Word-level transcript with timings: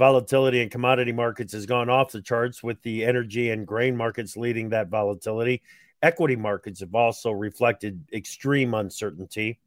volatility 0.00 0.62
in 0.62 0.70
commodity 0.70 1.12
markets 1.12 1.52
has 1.52 1.66
gone 1.66 1.90
off 1.90 2.10
the 2.10 2.22
charts, 2.22 2.62
with 2.62 2.80
the 2.80 3.04
energy 3.04 3.50
and 3.50 3.66
grain 3.66 3.94
markets 3.94 4.34
leading 4.34 4.70
that 4.70 4.88
volatility. 4.88 5.60
Equity 6.02 6.36
markets 6.36 6.80
have 6.80 6.94
also 6.94 7.30
reflected 7.30 8.02
extreme 8.10 8.72
uncertainty. 8.72 9.58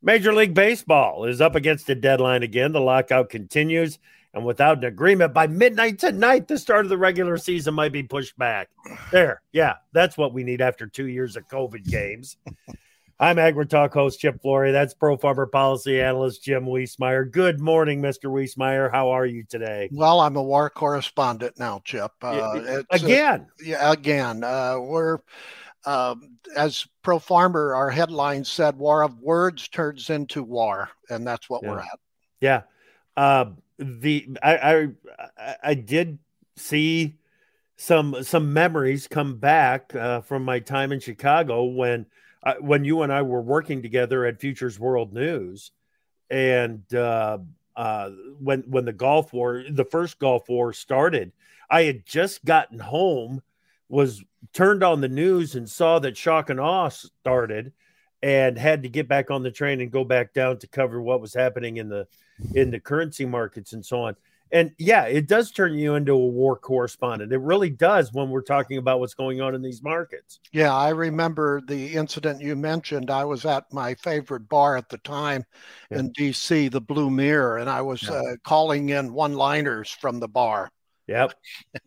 Major 0.00 0.32
League 0.32 0.54
Baseball 0.54 1.24
is 1.24 1.40
up 1.40 1.56
against 1.56 1.90
a 1.90 1.96
deadline 1.96 2.44
again. 2.44 2.70
The 2.70 2.80
lockout 2.80 3.30
continues, 3.30 3.98
and 4.32 4.44
without 4.44 4.78
an 4.78 4.84
agreement 4.84 5.34
by 5.34 5.48
midnight 5.48 5.98
tonight, 5.98 6.46
the 6.46 6.56
start 6.56 6.86
of 6.86 6.88
the 6.88 6.96
regular 6.96 7.36
season 7.36 7.74
might 7.74 7.92
be 7.92 8.04
pushed 8.04 8.38
back. 8.38 8.68
There, 9.10 9.42
yeah, 9.50 9.74
that's 9.92 10.16
what 10.16 10.32
we 10.32 10.44
need 10.44 10.60
after 10.60 10.86
two 10.86 11.08
years 11.08 11.34
of 11.36 11.48
COVID 11.48 11.84
games. 11.84 12.36
I'm 13.20 13.36
AgriTalk 13.36 13.92
host 13.92 14.20
Chip 14.20 14.40
Flory. 14.40 14.70
That's 14.70 14.94
Pro 14.94 15.16
Farmer 15.16 15.46
Policy 15.46 16.00
Analyst 16.00 16.44
Jim 16.44 16.66
Wiesemeyer. 16.66 17.28
Good 17.28 17.60
morning, 17.60 18.00
Mr. 18.00 18.30
Wiesemeyer. 18.30 18.92
How 18.92 19.08
are 19.10 19.26
you 19.26 19.42
today? 19.42 19.88
Well, 19.90 20.20
I'm 20.20 20.36
a 20.36 20.42
war 20.42 20.70
correspondent 20.70 21.58
now, 21.58 21.82
Chip. 21.84 22.12
Uh, 22.22 22.82
again, 22.90 23.40
uh, 23.40 23.64
yeah, 23.64 23.90
again. 23.90 24.44
Uh, 24.44 24.78
we're 24.78 25.18
um, 25.84 26.38
as 26.56 26.86
Pro 27.02 27.18
Farmer, 27.18 27.74
our 27.74 27.90
headline 27.90 28.44
said, 28.44 28.76
"War 28.76 29.02
of 29.02 29.18
words 29.18 29.66
turns 29.66 30.10
into 30.10 30.44
war," 30.44 30.88
and 31.10 31.26
that's 31.26 31.50
what 31.50 31.64
yeah. 31.64 31.70
we're 31.70 31.80
at. 31.80 31.98
Yeah. 32.40 32.62
Uh, 33.16 33.46
the 33.80 34.28
I, 34.40 34.86
I 35.38 35.56
I 35.64 35.74
did 35.74 36.20
see 36.54 37.16
some 37.76 38.22
some 38.22 38.52
memories 38.52 39.08
come 39.08 39.38
back 39.38 39.92
uh, 39.96 40.20
from 40.20 40.44
my 40.44 40.60
time 40.60 40.92
in 40.92 41.00
Chicago 41.00 41.64
when 41.64 42.06
uh, 42.42 42.54
when 42.60 42.84
you 42.84 43.02
and 43.02 43.12
I 43.12 43.22
were 43.22 43.42
working 43.42 43.82
together 43.82 44.24
at 44.24 44.40
Futures 44.40 44.78
World 44.78 45.12
News, 45.12 45.72
and 46.30 46.82
uh, 46.94 47.38
uh, 47.76 48.10
when 48.40 48.60
when 48.62 48.84
the 48.84 48.92
Gulf 48.92 49.32
War, 49.32 49.64
the 49.70 49.84
first 49.84 50.18
Gulf 50.18 50.48
War 50.48 50.72
started, 50.72 51.32
I 51.70 51.82
had 51.82 52.06
just 52.06 52.44
gotten 52.44 52.78
home, 52.78 53.42
was 53.88 54.22
turned 54.52 54.82
on 54.82 55.00
the 55.00 55.08
news 55.08 55.54
and 55.54 55.68
saw 55.68 55.98
that 56.00 56.16
shock 56.16 56.50
and 56.50 56.60
awe 56.60 56.88
started, 56.88 57.72
and 58.22 58.58
had 58.58 58.82
to 58.82 58.88
get 58.88 59.08
back 59.08 59.30
on 59.30 59.42
the 59.42 59.50
train 59.50 59.80
and 59.80 59.90
go 59.90 60.04
back 60.04 60.32
down 60.32 60.58
to 60.58 60.68
cover 60.68 61.00
what 61.00 61.20
was 61.20 61.34
happening 61.34 61.76
in 61.76 61.88
the 61.88 62.06
in 62.54 62.70
the 62.70 62.80
currency 62.80 63.24
markets 63.24 63.72
and 63.72 63.84
so 63.84 64.02
on. 64.02 64.16
And 64.52 64.72
yeah, 64.78 65.04
it 65.04 65.26
does 65.26 65.50
turn 65.50 65.74
you 65.74 65.94
into 65.94 66.12
a 66.12 66.18
war 66.18 66.56
correspondent. 66.56 67.32
It 67.32 67.40
really 67.40 67.70
does 67.70 68.12
when 68.12 68.30
we're 68.30 68.42
talking 68.42 68.78
about 68.78 69.00
what's 69.00 69.14
going 69.14 69.40
on 69.40 69.54
in 69.54 69.62
these 69.62 69.82
markets. 69.82 70.40
Yeah, 70.52 70.74
I 70.74 70.90
remember 70.90 71.60
the 71.60 71.94
incident 71.94 72.40
you 72.40 72.56
mentioned. 72.56 73.10
I 73.10 73.24
was 73.24 73.44
at 73.44 73.64
my 73.72 73.94
favorite 73.96 74.48
bar 74.48 74.76
at 74.76 74.88
the 74.88 74.98
time 74.98 75.44
yeah. 75.90 75.98
in 75.98 76.12
DC, 76.12 76.70
the 76.70 76.80
Blue 76.80 77.10
Mirror, 77.10 77.58
and 77.58 77.68
I 77.68 77.82
was 77.82 78.02
yeah. 78.02 78.14
uh, 78.14 78.36
calling 78.44 78.88
in 78.90 79.12
one 79.12 79.34
liners 79.34 79.90
from 79.90 80.20
the 80.20 80.28
bar. 80.28 80.70
Yep. 81.06 81.34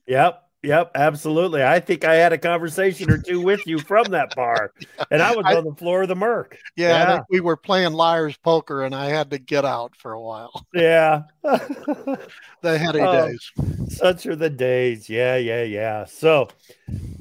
Yep. 0.07 0.50
Yep, 0.63 0.91
absolutely. 0.93 1.63
I 1.63 1.79
think 1.79 2.05
I 2.05 2.15
had 2.15 2.33
a 2.33 2.37
conversation 2.37 3.09
or 3.09 3.17
two 3.17 3.41
with 3.41 3.65
you 3.65 3.79
from 3.79 4.05
that 4.11 4.35
bar, 4.35 4.73
and 5.09 5.19
I 5.21 5.35
was 5.35 5.45
I, 5.47 5.55
on 5.55 5.65
the 5.65 5.73
floor 5.73 6.03
of 6.03 6.07
the 6.07 6.15
Merc. 6.15 6.59
Yeah, 6.75 6.89
yeah. 6.89 7.21
we 7.31 7.39
were 7.39 7.57
playing 7.57 7.93
liar's 7.93 8.37
poker, 8.37 8.83
and 8.83 8.93
I 8.93 9.05
had 9.05 9.31
to 9.31 9.39
get 9.39 9.65
out 9.65 9.95
for 9.95 10.13
a 10.13 10.21
while. 10.21 10.51
Yeah, 10.73 11.23
the 11.43 12.77
heady 12.77 12.99
oh, 13.01 13.27
days. 13.27 13.51
Such 13.89 14.25
are 14.25 14.35
the 14.35 14.49
days. 14.49 15.09
Yeah, 15.09 15.35
yeah, 15.35 15.63
yeah. 15.63 16.05
So, 16.05 16.47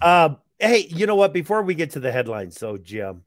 um, 0.03 0.37
hey, 0.59 0.87
you 0.91 1.07
know 1.07 1.17
what? 1.17 1.33
Before 1.33 1.63
we 1.63 1.75
get 1.75 1.91
to 1.93 2.01
the 2.01 2.13
headlines, 2.13 2.59
so 2.59 2.77
Jim, 2.77 3.25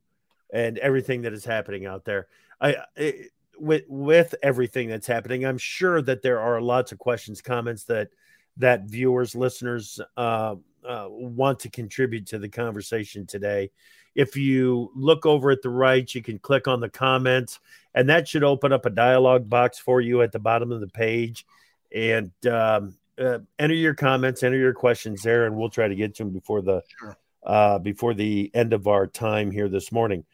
and 0.54 0.78
everything 0.78 1.24
that 1.24 1.34
is 1.34 1.44
happening 1.44 1.86
out 1.86 2.06
there, 2.06 2.28
I. 2.62 2.78
It, 2.96 3.32
with 3.60 3.84
with 3.88 4.34
everything 4.42 4.90
that's 4.90 5.06
happening, 5.06 5.46
I'm 5.46 5.60
sure 5.60 6.02
that 6.02 6.24
there 6.24 6.40
are 6.40 6.60
lots 6.60 6.92
of 6.92 6.98
questions, 6.98 7.42
comments 7.42 7.84
that 7.86 8.10
that 8.58 8.84
viewers, 8.84 9.36
listeners 9.36 10.00
uh, 10.18 10.56
uh, 10.88 11.08
want 11.10 11.60
to 11.60 11.70
contribute 11.70 12.28
to 12.28 12.40
the 12.40 12.50
conversation 12.50 13.26
today. 13.26 13.72
If 14.16 14.36
you 14.36 14.92
look 14.96 15.26
over 15.26 15.50
at 15.50 15.62
the 15.62 15.70
right, 15.70 16.14
you 16.14 16.22
can 16.22 16.38
click 16.38 16.68
on 16.68 16.80
the 16.80 16.90
comments, 16.90 17.60
and 17.96 18.10
that 18.10 18.28
should 18.28 18.44
open 18.44 18.72
up 18.72 18.86
a 18.86 18.92
dialog 18.92 19.50
box 19.50 19.80
for 19.80 20.02
you 20.02 20.22
at 20.22 20.32
the 20.32 20.40
bottom 20.40 20.72
of 20.72 20.82
the 20.82 20.88
page. 20.88 21.46
And 21.92 22.32
um, 22.46 22.96
uh, 23.18 23.40
enter 23.58 23.76
your 23.76 23.96
comments, 23.96 24.44
enter 24.44 24.58
your 24.58 24.74
questions 24.74 25.24
there, 25.24 25.46
and 25.46 25.56
we'll 25.56 25.70
try 25.70 25.88
to 25.88 25.96
get 25.96 26.16
to 26.16 26.24
them 26.24 26.34
before 26.34 26.62
the 26.62 26.84
sure. 27.00 27.18
uh, 27.44 27.80
before 27.80 28.14
the 28.14 28.52
end 28.54 28.74
of 28.74 28.88
our 28.88 29.08
time 29.08 29.52
here 29.52 29.70
this 29.70 29.92
morning. 29.92 30.26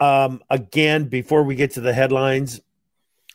Um, 0.00 0.42
again, 0.50 1.04
before 1.04 1.44
we 1.44 1.54
get 1.54 1.72
to 1.72 1.80
the 1.80 1.92
headlines, 1.92 2.60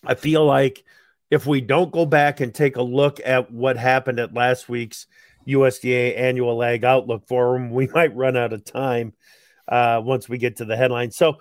I 0.04 0.16
feel 0.16 0.46
like 0.46 0.84
if 1.30 1.46
we 1.46 1.62
don't 1.62 1.92
go 1.92 2.06
back 2.06 2.40
and 2.40 2.54
take 2.54 2.78
a 2.78 2.82
look 2.82 3.20
at 3.26 3.52
what 3.52 3.78
happened 3.78 4.20
at 4.20 4.34
last 4.34 4.70
week's 4.70 5.08
USDA 5.48 6.18
annual 6.18 6.64
ag 6.64 6.84
outlook 6.84 7.28
forum, 7.28 7.72
we 7.72 7.88
might 7.94 8.16
run 8.16 8.38
out 8.38 8.54
of 8.54 8.64
time 8.64 9.14
uh, 9.68 10.02
once 10.04 10.30
we 10.30 10.38
get 10.38 10.58
to 10.58 10.66
the 10.66 10.78
headlines. 10.78 11.16
So, 11.16 11.38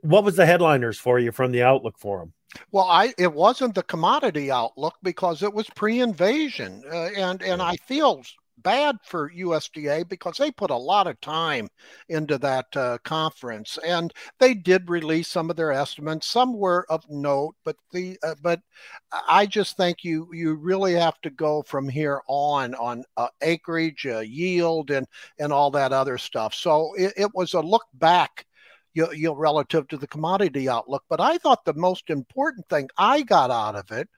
what 0.00 0.24
was 0.24 0.36
the 0.36 0.46
headliners 0.46 0.98
for 0.98 1.18
you 1.18 1.32
from 1.32 1.52
the 1.52 1.62
outlook 1.62 1.98
forum? 1.98 2.32
Well, 2.72 2.86
I 2.88 3.12
it 3.18 3.32
wasn't 3.32 3.74
the 3.74 3.82
commodity 3.82 4.50
outlook 4.50 4.94
because 5.02 5.42
it 5.42 5.52
was 5.52 5.68
pre-invasion, 5.70 6.82
uh, 6.90 7.10
and 7.16 7.42
and 7.42 7.60
I 7.60 7.76
feel 7.76 8.22
bad 8.58 8.96
for 9.04 9.30
USDA 9.30 10.08
because 10.08 10.36
they 10.38 10.50
put 10.50 10.70
a 10.70 10.76
lot 10.76 11.06
of 11.06 11.20
time 11.20 11.68
into 12.08 12.38
that 12.38 12.66
uh, 12.76 12.98
conference, 13.04 13.78
and 13.84 14.12
they 14.38 14.54
did 14.54 14.88
release 14.90 15.28
some 15.28 15.50
of 15.50 15.56
their 15.56 15.72
estimates. 15.72 16.26
Some 16.26 16.54
were 16.54 16.86
of 16.90 17.04
note, 17.08 17.54
but 17.64 17.76
the 17.92 18.18
uh, 18.22 18.34
but 18.42 18.60
I 19.28 19.46
just 19.46 19.76
think 19.76 20.04
you 20.04 20.28
you 20.32 20.54
really 20.54 20.94
have 20.94 21.20
to 21.22 21.30
go 21.30 21.62
from 21.62 21.88
here 21.88 22.20
on 22.28 22.74
on 22.76 23.04
uh, 23.16 23.28
acreage, 23.42 24.06
uh, 24.06 24.20
yield, 24.20 24.90
and 24.90 25.06
and 25.38 25.52
all 25.52 25.70
that 25.72 25.92
other 25.92 26.18
stuff. 26.18 26.54
So 26.54 26.92
it, 26.96 27.12
it 27.16 27.34
was 27.34 27.54
a 27.54 27.60
look 27.60 27.84
back 27.94 28.45
you, 28.96 29.12
you 29.12 29.28
know, 29.28 29.34
relative 29.34 29.86
to 29.88 29.98
the 29.98 30.06
commodity 30.06 30.68
outlook. 30.68 31.04
But 31.08 31.20
I 31.20 31.36
thought 31.36 31.64
the 31.64 31.74
most 31.74 32.08
important 32.08 32.66
thing 32.68 32.88
I 32.96 33.22
got 33.22 33.50
out 33.50 33.76
of 33.76 33.92
it 33.92 34.08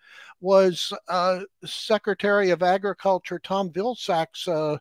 was 0.41 0.93
uh, 1.09 1.41
Secretary 1.65 2.51
of 2.51 2.63
Agriculture 2.63 3.41
Tom 3.41 3.71
Vilsack's 3.71 4.47
uh, 4.47 4.79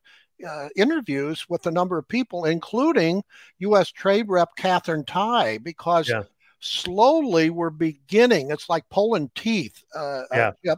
uh, 0.48 0.70
interviews 0.76 1.48
with 1.50 1.66
a 1.66 1.72
number 1.72 1.98
of 1.98 2.08
people, 2.08 2.46
including 2.46 3.24
U.S. 3.60 3.92
Trade 3.92 4.30
Rep 4.30 4.50
Katherine 4.56 5.04
Tai, 5.04 5.58
because 5.60 6.10
yeah. 6.10 6.22
slowly 6.60 7.50
we're 7.50 7.72
beginning. 7.72 8.52
It's 8.52 8.70
like 8.70 8.88
pulling 8.92 9.32
teeth. 9.34 9.84
Uh, 9.96 10.00
uh, 10.00 10.26
yeah. 10.32 10.52
Yep. 10.64 10.78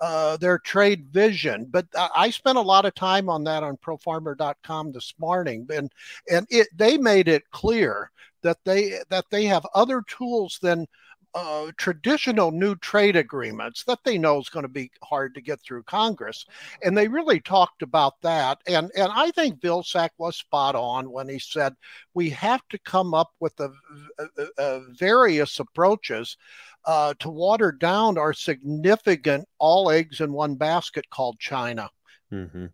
Uh, 0.00 0.36
their 0.36 0.60
trade 0.60 1.08
vision, 1.10 1.66
but 1.68 1.86
I 1.96 2.30
spent 2.30 2.58
a 2.58 2.62
lot 2.62 2.84
of 2.84 2.94
time 2.94 3.28
on 3.28 3.42
that 3.44 3.64
on 3.64 3.76
ProFarmer.com 3.78 4.92
this 4.92 5.14
morning, 5.18 5.66
and 5.72 5.90
and 6.30 6.46
it 6.50 6.68
they 6.76 6.98
made 6.98 7.26
it 7.26 7.42
clear 7.50 8.10
that 8.42 8.58
they 8.64 8.98
that 9.10 9.24
they 9.30 9.44
have 9.44 9.66
other 9.74 10.02
tools 10.08 10.58
than 10.62 10.86
uh, 11.34 11.70
traditional 11.76 12.50
new 12.50 12.74
trade 12.76 13.16
agreements 13.16 13.84
that 13.84 14.00
they 14.04 14.18
know 14.18 14.40
is 14.40 14.48
going 14.48 14.64
to 14.64 14.68
be 14.68 14.90
hard 15.02 15.34
to 15.34 15.40
get 15.40 15.60
through 15.60 15.82
Congress. 15.84 16.44
And 16.82 16.96
they 16.96 17.08
really 17.08 17.40
talked 17.40 17.82
about 17.82 18.14
that. 18.22 18.58
And, 18.66 18.90
and 18.96 19.12
I 19.14 19.30
think 19.30 19.60
Vilsack 19.60 20.10
was 20.18 20.36
spot 20.36 20.74
on 20.74 21.10
when 21.10 21.28
he 21.28 21.38
said 21.38 21.74
we 22.14 22.30
have 22.30 22.62
to 22.70 22.78
come 22.80 23.14
up 23.14 23.30
with 23.38 23.58
a, 23.60 23.70
a, 24.18 24.46
a 24.58 24.80
various 24.94 25.60
approaches 25.60 26.36
uh, 26.84 27.14
to 27.20 27.30
water 27.30 27.70
down 27.70 28.18
our 28.18 28.32
significant 28.32 29.46
all 29.58 29.90
eggs 29.90 30.20
in 30.20 30.32
one 30.32 30.56
basket 30.56 31.08
called 31.10 31.38
China. 31.38 31.90
Mm-hmm. 32.32 32.66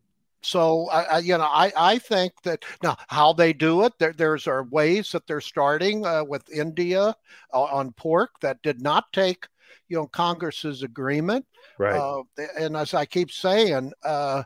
So 0.47 0.89
I, 0.91 1.03
I, 1.03 1.19
you 1.19 1.37
know, 1.37 1.45
I, 1.45 1.73
I 1.77 1.99
think 1.99 2.33
that 2.45 2.65
now 2.81 2.97
how 3.09 3.33
they 3.33 3.53
do 3.53 3.83
it, 3.83 3.95
there, 3.99 4.13
there's 4.13 4.47
are 4.47 4.63
ways 4.63 5.11
that 5.11 5.27
they're 5.27 5.41
starting 5.41 6.07
uh, 6.07 6.23
with 6.23 6.49
India 6.51 7.17
uh, 7.53 7.63
on 7.63 7.91
pork 7.93 8.31
that 8.43 8.63
did 8.63 8.81
not 8.81 9.13
take, 9.13 9.49
you 9.89 9.97
know, 9.97 10.07
Congress's 10.07 10.85
agreement. 10.85 11.45
Right. 11.79 11.97
Uh, 11.97 12.23
and 12.57 12.77
as 12.77 12.95
I 12.95 13.07
keep 13.07 13.33
saying, 13.33 13.93
uh, 14.05 14.45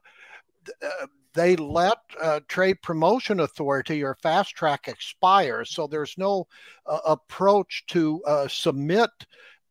uh 0.82 1.06
they 1.32 1.55
let 1.55 1.99
uh, 2.20 2.41
Trade 2.49 2.82
Promotion 2.82 3.38
Authority 3.38 4.03
or 4.03 4.17
Fast 4.17 4.56
Track 4.56 4.88
expire, 4.88 5.64
so 5.64 5.87
there's 5.87 6.17
no 6.19 6.49
approach 7.06 7.85
to 7.87 8.20
submit 8.49 9.11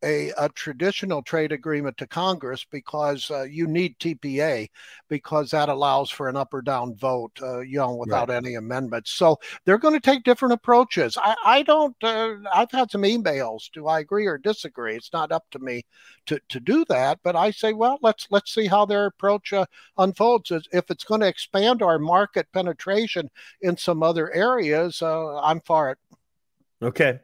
a, 0.03 0.31
a, 0.37 0.49
traditional 0.49 1.21
trade 1.21 1.51
agreement 1.51 1.97
to 1.97 2.07
Congress 2.07 2.65
because 2.69 3.29
uh, 3.31 3.43
you 3.43 3.67
need 3.67 3.97
TPA 3.99 4.69
because 5.09 5.51
that 5.51 5.69
allows 5.69 6.09
for 6.09 6.29
an 6.29 6.35
up 6.35 6.53
or 6.53 6.61
down 6.61 6.95
vote, 6.95 7.37
uh, 7.41 7.59
you 7.59 7.77
know, 7.77 7.95
without 7.95 8.29
right. 8.29 8.37
any 8.37 8.55
amendments. 8.55 9.11
So 9.11 9.37
they're 9.65 9.77
going 9.77 9.93
to 9.93 9.99
take 9.99 10.23
different 10.23 10.53
approaches. 10.53 11.17
I, 11.17 11.35
I 11.45 11.63
don't. 11.63 11.95
Uh, 12.01 12.35
I've 12.53 12.71
had 12.71 12.91
some 12.91 13.03
emails. 13.03 13.69
Do 13.73 13.87
I 13.87 13.99
agree 13.99 14.25
or 14.25 14.37
disagree? 14.37 14.95
It's 14.95 15.13
not 15.13 15.31
up 15.31 15.45
to 15.51 15.59
me 15.59 15.83
to, 16.27 16.39
to 16.49 16.59
do 16.59 16.85
that. 16.89 17.19
But 17.23 17.35
I 17.35 17.51
say, 17.51 17.73
well, 17.73 17.99
let's 18.01 18.27
let's 18.29 18.53
see 18.53 18.67
how 18.67 18.85
their 18.85 19.07
approach 19.07 19.53
uh, 19.53 19.65
unfolds. 19.97 20.51
If 20.51 20.89
it's 20.89 21.03
going 21.03 21.21
to 21.21 21.27
expand 21.27 21.81
our 21.81 21.99
market 21.99 22.47
penetration 22.53 23.29
in 23.61 23.77
some 23.77 24.03
other 24.03 24.33
areas, 24.33 25.01
uh, 25.01 25.39
I'm 25.41 25.61
for 25.61 25.91
it. 25.91 25.97
Okay. 26.81 27.19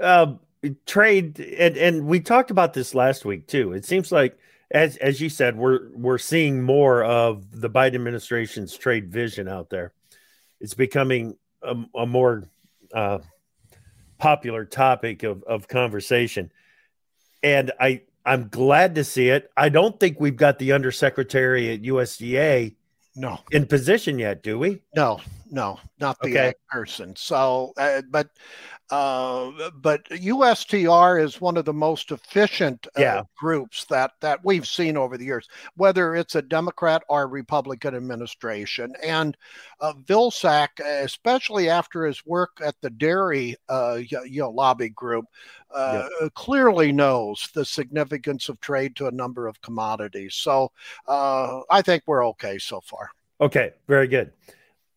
Um, 0.00 0.40
trade 0.86 1.40
and 1.40 1.76
and 1.76 2.06
we 2.06 2.20
talked 2.20 2.50
about 2.50 2.74
this 2.74 2.94
last 2.94 3.24
week 3.24 3.46
too. 3.46 3.72
It 3.72 3.84
seems 3.84 4.12
like 4.12 4.38
as 4.70 4.96
as 4.98 5.20
you 5.20 5.28
said, 5.28 5.56
we're 5.56 5.88
we're 5.92 6.18
seeing 6.18 6.62
more 6.62 7.02
of 7.02 7.60
the 7.60 7.70
Biden 7.70 7.96
administration's 7.96 8.76
trade 8.76 9.10
vision 9.10 9.48
out 9.48 9.70
there. 9.70 9.92
It's 10.60 10.74
becoming 10.74 11.36
a, 11.62 11.76
a 11.94 12.06
more 12.06 12.48
uh, 12.92 13.18
popular 14.18 14.64
topic 14.64 15.22
of, 15.22 15.42
of 15.44 15.66
conversation, 15.66 16.52
and 17.42 17.72
I 17.80 18.02
I'm 18.24 18.48
glad 18.48 18.94
to 18.96 19.04
see 19.04 19.30
it. 19.30 19.50
I 19.56 19.70
don't 19.70 19.98
think 19.98 20.20
we've 20.20 20.36
got 20.36 20.58
the 20.58 20.72
undersecretary 20.72 21.72
at 21.72 21.82
USDA 21.82 22.74
no 23.16 23.40
in 23.50 23.66
position 23.66 24.18
yet, 24.18 24.42
do 24.42 24.58
we? 24.58 24.82
No, 24.94 25.20
no, 25.50 25.80
not 25.98 26.16
the 26.22 26.30
okay. 26.30 26.54
person. 26.70 27.14
So, 27.16 27.72
uh, 27.76 28.02
but 28.10 28.28
uh, 28.90 29.70
but 29.74 30.04
USTR 30.08 31.22
is 31.22 31.40
one 31.40 31.56
of 31.56 31.64
the 31.64 31.72
most 31.72 32.12
efficient 32.12 32.86
uh, 32.96 33.00
yeah. 33.00 33.22
groups 33.36 33.84
that 33.86 34.12
that 34.20 34.44
we've 34.44 34.66
seen 34.66 34.96
over 34.96 35.16
the 35.16 35.24
years, 35.24 35.48
whether 35.76 36.14
it's 36.14 36.36
a 36.36 36.42
Democrat 36.42 37.02
or 37.08 37.26
Republican 37.26 37.94
administration. 37.94 38.92
And 39.04 39.36
uh, 39.80 39.94
Vilsack, 40.04 40.68
especially 40.80 41.68
after 41.68 42.06
his 42.06 42.24
work 42.24 42.60
at 42.64 42.76
the 42.80 42.90
dairy 42.90 43.56
uh, 43.68 43.98
you 44.08 44.40
know 44.40 44.50
lobby 44.50 44.90
group, 44.90 45.24
uh, 45.74 46.08
yeah. 46.20 46.28
clearly 46.34 46.92
knows 46.92 47.48
the 47.54 47.64
significance 47.64 48.48
of 48.48 48.60
trade 48.60 48.94
to 48.96 49.08
a 49.08 49.12
number 49.12 49.48
of 49.48 49.60
commodities. 49.62 50.34
So 50.36 50.70
uh, 51.08 51.60
I 51.70 51.82
think 51.82 52.04
we're 52.06 52.26
okay 52.28 52.58
so 52.58 52.80
far. 52.80 53.10
Okay, 53.40 53.72
very 53.88 54.06
good. 54.06 54.32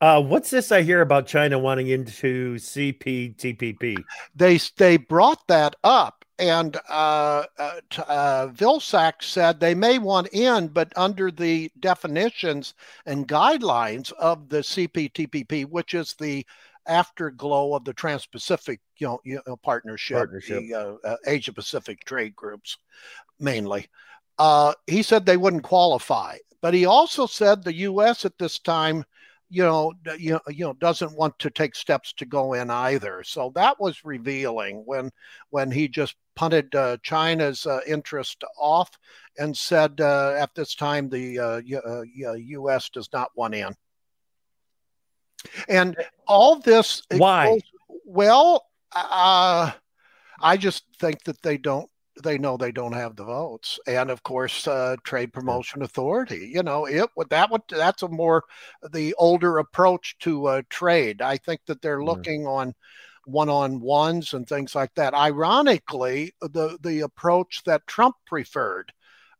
Uh, 0.03 0.21
what's 0.21 0.49
this 0.49 0.69
I 0.69 0.81
hear 0.81 0.99
about 0.99 1.27
China 1.27 1.57
wanting 1.57 1.87
into 1.87 2.55
CPTPP? 2.55 4.03
They 4.35 4.59
they 4.75 4.97
brought 4.97 5.47
that 5.47 5.77
up, 5.81 6.25
and 6.37 6.75
uh, 6.89 7.45
uh, 7.57 7.79
uh, 8.05 8.47
Vilsack 8.47 9.23
said 9.23 9.61
they 9.61 9.73
may 9.73 9.99
want 9.99 10.27
in, 10.33 10.67
but 10.67 10.91
under 10.97 11.31
the 11.31 11.71
definitions 11.79 12.73
and 13.05 13.29
guidelines 13.29 14.11
of 14.19 14.49
the 14.49 14.57
CPTPP, 14.57 15.69
which 15.69 15.93
is 15.93 16.15
the 16.19 16.45
afterglow 16.85 17.73
of 17.73 17.85
the 17.85 17.93
Trans-Pacific 17.93 18.81
you 18.97 19.07
know, 19.07 19.21
you 19.23 19.39
know 19.47 19.55
partnership, 19.55 20.17
partnership. 20.17 20.63
the 20.63 20.73
uh, 20.73 20.95
uh, 21.05 21.15
Asia 21.25 21.53
Pacific 21.53 22.03
trade 22.03 22.35
groups, 22.35 22.75
mainly. 23.39 23.87
Uh, 24.37 24.73
he 24.85 25.01
said 25.01 25.25
they 25.25 25.37
wouldn't 25.37 25.63
qualify, 25.63 26.35
but 26.61 26.73
he 26.73 26.85
also 26.85 27.25
said 27.25 27.63
the 27.63 27.75
U.S. 27.75 28.25
at 28.25 28.37
this 28.37 28.59
time 28.59 29.05
you 29.49 29.63
know, 29.63 29.93
you 30.17 30.39
you 30.49 30.65
know, 30.65 30.73
doesn't 30.73 31.15
want 31.15 31.37
to 31.39 31.49
take 31.49 31.75
steps 31.75 32.13
to 32.13 32.25
go 32.25 32.53
in 32.53 32.69
either. 32.69 33.23
So 33.23 33.51
that 33.55 33.79
was 33.79 34.03
revealing 34.03 34.83
when 34.85 35.11
when 35.49 35.71
he 35.71 35.87
just 35.87 36.15
punted 36.35 36.73
uh, 36.75 36.97
China's 37.03 37.65
uh, 37.65 37.79
interest 37.85 38.43
off 38.59 38.89
and 39.37 39.55
said 39.55 40.01
uh, 40.01 40.35
at 40.37 40.53
this 40.55 40.75
time 40.75 41.09
the 41.09 41.61
U.S. 41.65 42.85
Uh, 42.85 42.89
does 42.93 43.09
not 43.13 43.29
want 43.35 43.55
in. 43.55 43.75
And 45.67 45.95
all 46.27 46.59
this, 46.59 47.01
why? 47.11 47.47
Goes, 47.47 47.61
well, 48.05 48.65
uh, 48.95 49.71
I 50.39 50.57
just 50.57 50.83
think 50.99 51.23
that 51.23 51.41
they 51.41 51.57
don't 51.57 51.89
they 52.21 52.37
know 52.37 52.57
they 52.57 52.71
don't 52.71 52.93
have 52.93 53.15
the 53.15 53.23
votes 53.23 53.79
and 53.87 54.11
of 54.11 54.21
course 54.21 54.67
uh, 54.67 54.95
trade 55.03 55.33
promotion 55.33 55.81
authority 55.81 56.51
you 56.53 56.61
know 56.61 56.85
it 56.85 57.09
that 57.29 57.49
would 57.49 57.61
that's 57.69 58.03
a 58.03 58.07
more 58.07 58.43
the 58.91 59.13
older 59.15 59.57
approach 59.57 60.17
to 60.19 60.45
uh, 60.47 60.61
trade. 60.69 61.21
I 61.21 61.37
think 61.37 61.61
that 61.67 61.81
they're 61.81 62.03
looking 62.03 62.45
on 62.45 62.73
one-on-ones 63.25 64.33
and 64.33 64.47
things 64.47 64.75
like 64.75 64.93
that. 64.95 65.13
Ironically 65.13 66.33
the 66.41 66.77
the 66.81 67.01
approach 67.01 67.63
that 67.65 67.87
trump 67.87 68.15
preferred 68.25 68.91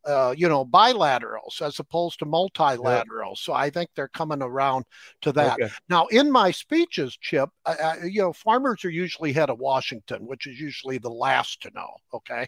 uh, 0.05 0.33
you 0.38 0.50
know, 0.50 0.65
bilaterals 0.65 1.61
as 1.61 1.79
opposed 1.79 2.19
to 2.19 2.25
multilaterals. 2.25 3.38
So 3.38 3.53
I 3.53 3.69
think 3.69 3.89
they're 3.95 4.07
coming 4.07 4.41
around 4.41 4.85
to 5.21 5.31
that. 5.33 5.53
Okay. 5.53 5.71
Now, 5.89 6.07
in 6.07 6.31
my 6.31 6.51
speeches, 6.51 7.17
Chip, 7.21 7.50
uh, 7.65 7.95
you 8.03 8.21
know, 8.21 8.33
farmers 8.33 8.83
are 8.85 8.89
usually 8.89 9.33
head 9.33 9.50
of 9.50 9.59
Washington, 9.59 10.25
which 10.25 10.47
is 10.47 10.59
usually 10.59 10.97
the 10.97 11.09
last 11.09 11.61
to 11.61 11.71
know. 11.73 11.89
Okay. 12.13 12.47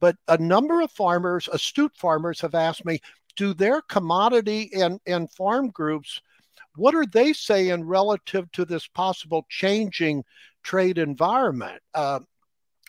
But 0.00 0.16
a 0.28 0.38
number 0.38 0.80
of 0.80 0.90
farmers, 0.90 1.48
astute 1.52 1.96
farmers, 1.96 2.40
have 2.40 2.54
asked 2.54 2.84
me, 2.84 3.00
do 3.36 3.54
their 3.54 3.80
commodity 3.82 4.70
and, 4.74 5.00
and 5.06 5.30
farm 5.32 5.70
groups, 5.70 6.20
what 6.76 6.94
are 6.94 7.06
they 7.06 7.32
saying 7.32 7.84
relative 7.84 8.50
to 8.52 8.64
this 8.64 8.86
possible 8.86 9.46
changing 9.48 10.24
trade 10.62 10.98
environment? 10.98 11.80
Uh, 11.94 12.20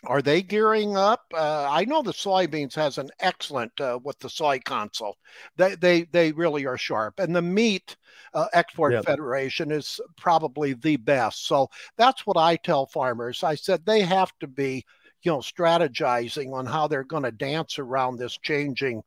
are 0.06 0.22
they 0.22 0.42
gearing 0.42 0.96
up? 0.96 1.22
Uh, 1.32 1.68
I 1.70 1.84
know 1.84 2.02
the 2.02 2.12
soybeans 2.12 2.74
has 2.74 2.98
an 2.98 3.10
excellent 3.20 3.72
uh, 3.80 3.98
with 4.02 4.18
the 4.18 4.30
soy 4.30 4.58
council. 4.60 5.16
They 5.56 5.74
they 5.74 6.02
they 6.04 6.32
really 6.32 6.66
are 6.66 6.78
sharp, 6.78 7.18
and 7.18 7.34
the 7.34 7.42
meat 7.42 7.96
uh, 8.34 8.46
export 8.52 8.92
yep. 8.92 9.04
federation 9.04 9.70
is 9.70 10.00
probably 10.16 10.74
the 10.74 10.96
best. 10.96 11.46
So 11.46 11.68
that's 11.96 12.26
what 12.26 12.36
I 12.36 12.56
tell 12.56 12.86
farmers. 12.86 13.42
I 13.42 13.54
said 13.54 13.84
they 13.84 14.00
have 14.00 14.32
to 14.40 14.46
be, 14.46 14.84
you 15.22 15.32
know, 15.32 15.38
strategizing 15.38 16.52
on 16.52 16.66
how 16.66 16.86
they're 16.86 17.04
going 17.04 17.22
to 17.22 17.32
dance 17.32 17.78
around 17.78 18.16
this 18.16 18.36
changing 18.38 19.02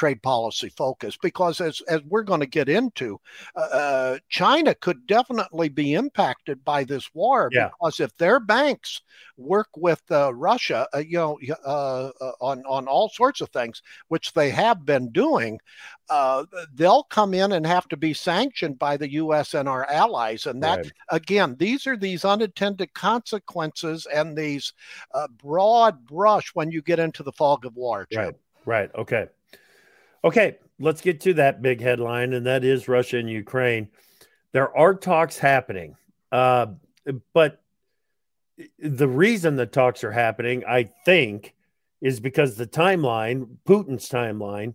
trade 0.00 0.22
policy 0.22 0.70
focus 0.70 1.18
because 1.20 1.60
as 1.60 1.82
as 1.82 2.00
we're 2.08 2.22
going 2.22 2.40
to 2.40 2.46
get 2.46 2.70
into 2.70 3.20
uh, 3.54 3.60
uh, 3.60 4.18
China 4.30 4.74
could 4.74 5.06
definitely 5.06 5.68
be 5.68 5.92
impacted 5.92 6.64
by 6.64 6.82
this 6.82 7.10
war 7.12 7.50
yeah. 7.52 7.68
because 7.68 8.00
if 8.00 8.16
their 8.16 8.40
banks 8.40 9.02
work 9.36 9.68
with 9.76 10.00
uh, 10.10 10.32
Russia 10.32 10.88
uh, 10.94 10.98
you 11.00 11.18
know 11.18 11.38
uh, 11.66 12.08
uh, 12.18 12.32
on 12.40 12.62
on 12.64 12.88
all 12.88 13.10
sorts 13.10 13.42
of 13.42 13.50
things 13.50 13.82
which 14.08 14.32
they 14.32 14.48
have 14.48 14.86
been 14.86 15.10
doing 15.10 15.60
they'll 16.72 17.04
come 17.04 17.34
in 17.34 17.52
and 17.52 17.66
have 17.66 17.86
to 17.86 17.96
be 17.98 18.14
sanctioned 18.14 18.78
by 18.78 18.96
the 18.96 19.12
US 19.12 19.52
and 19.52 19.68
our 19.68 19.84
allies. 19.90 20.46
And 20.46 20.62
that 20.62 20.78
right. 20.78 20.92
again 21.10 21.56
these 21.58 21.86
are 21.86 21.98
these 21.98 22.24
unintended 22.24 22.94
consequences 22.94 24.06
and 24.06 24.34
these 24.34 24.72
broad 25.36 26.06
brush 26.06 26.54
when 26.54 26.70
you 26.70 26.80
get 26.80 26.98
into 26.98 27.22
the 27.22 27.32
fog 27.32 27.66
of 27.66 27.76
war 27.76 28.06
right. 28.14 28.34
Right. 28.64 28.90
Okay 28.94 29.26
Okay, 30.22 30.58
let's 30.78 31.00
get 31.00 31.20
to 31.22 31.34
that 31.34 31.62
big 31.62 31.80
headline, 31.80 32.32
and 32.32 32.46
that 32.46 32.64
is 32.64 32.88
Russia 32.88 33.18
and 33.18 33.30
Ukraine. 33.30 33.88
There 34.52 34.76
are 34.76 34.94
talks 34.94 35.38
happening, 35.38 35.96
uh, 36.30 36.66
but 37.32 37.62
the 38.78 39.08
reason 39.08 39.56
the 39.56 39.66
talks 39.66 40.04
are 40.04 40.10
happening, 40.10 40.64
I 40.66 40.90
think, 41.04 41.54
is 42.00 42.20
because 42.20 42.56
the 42.56 42.66
timeline, 42.66 43.56
Putin's 43.66 44.08
timeline, 44.08 44.74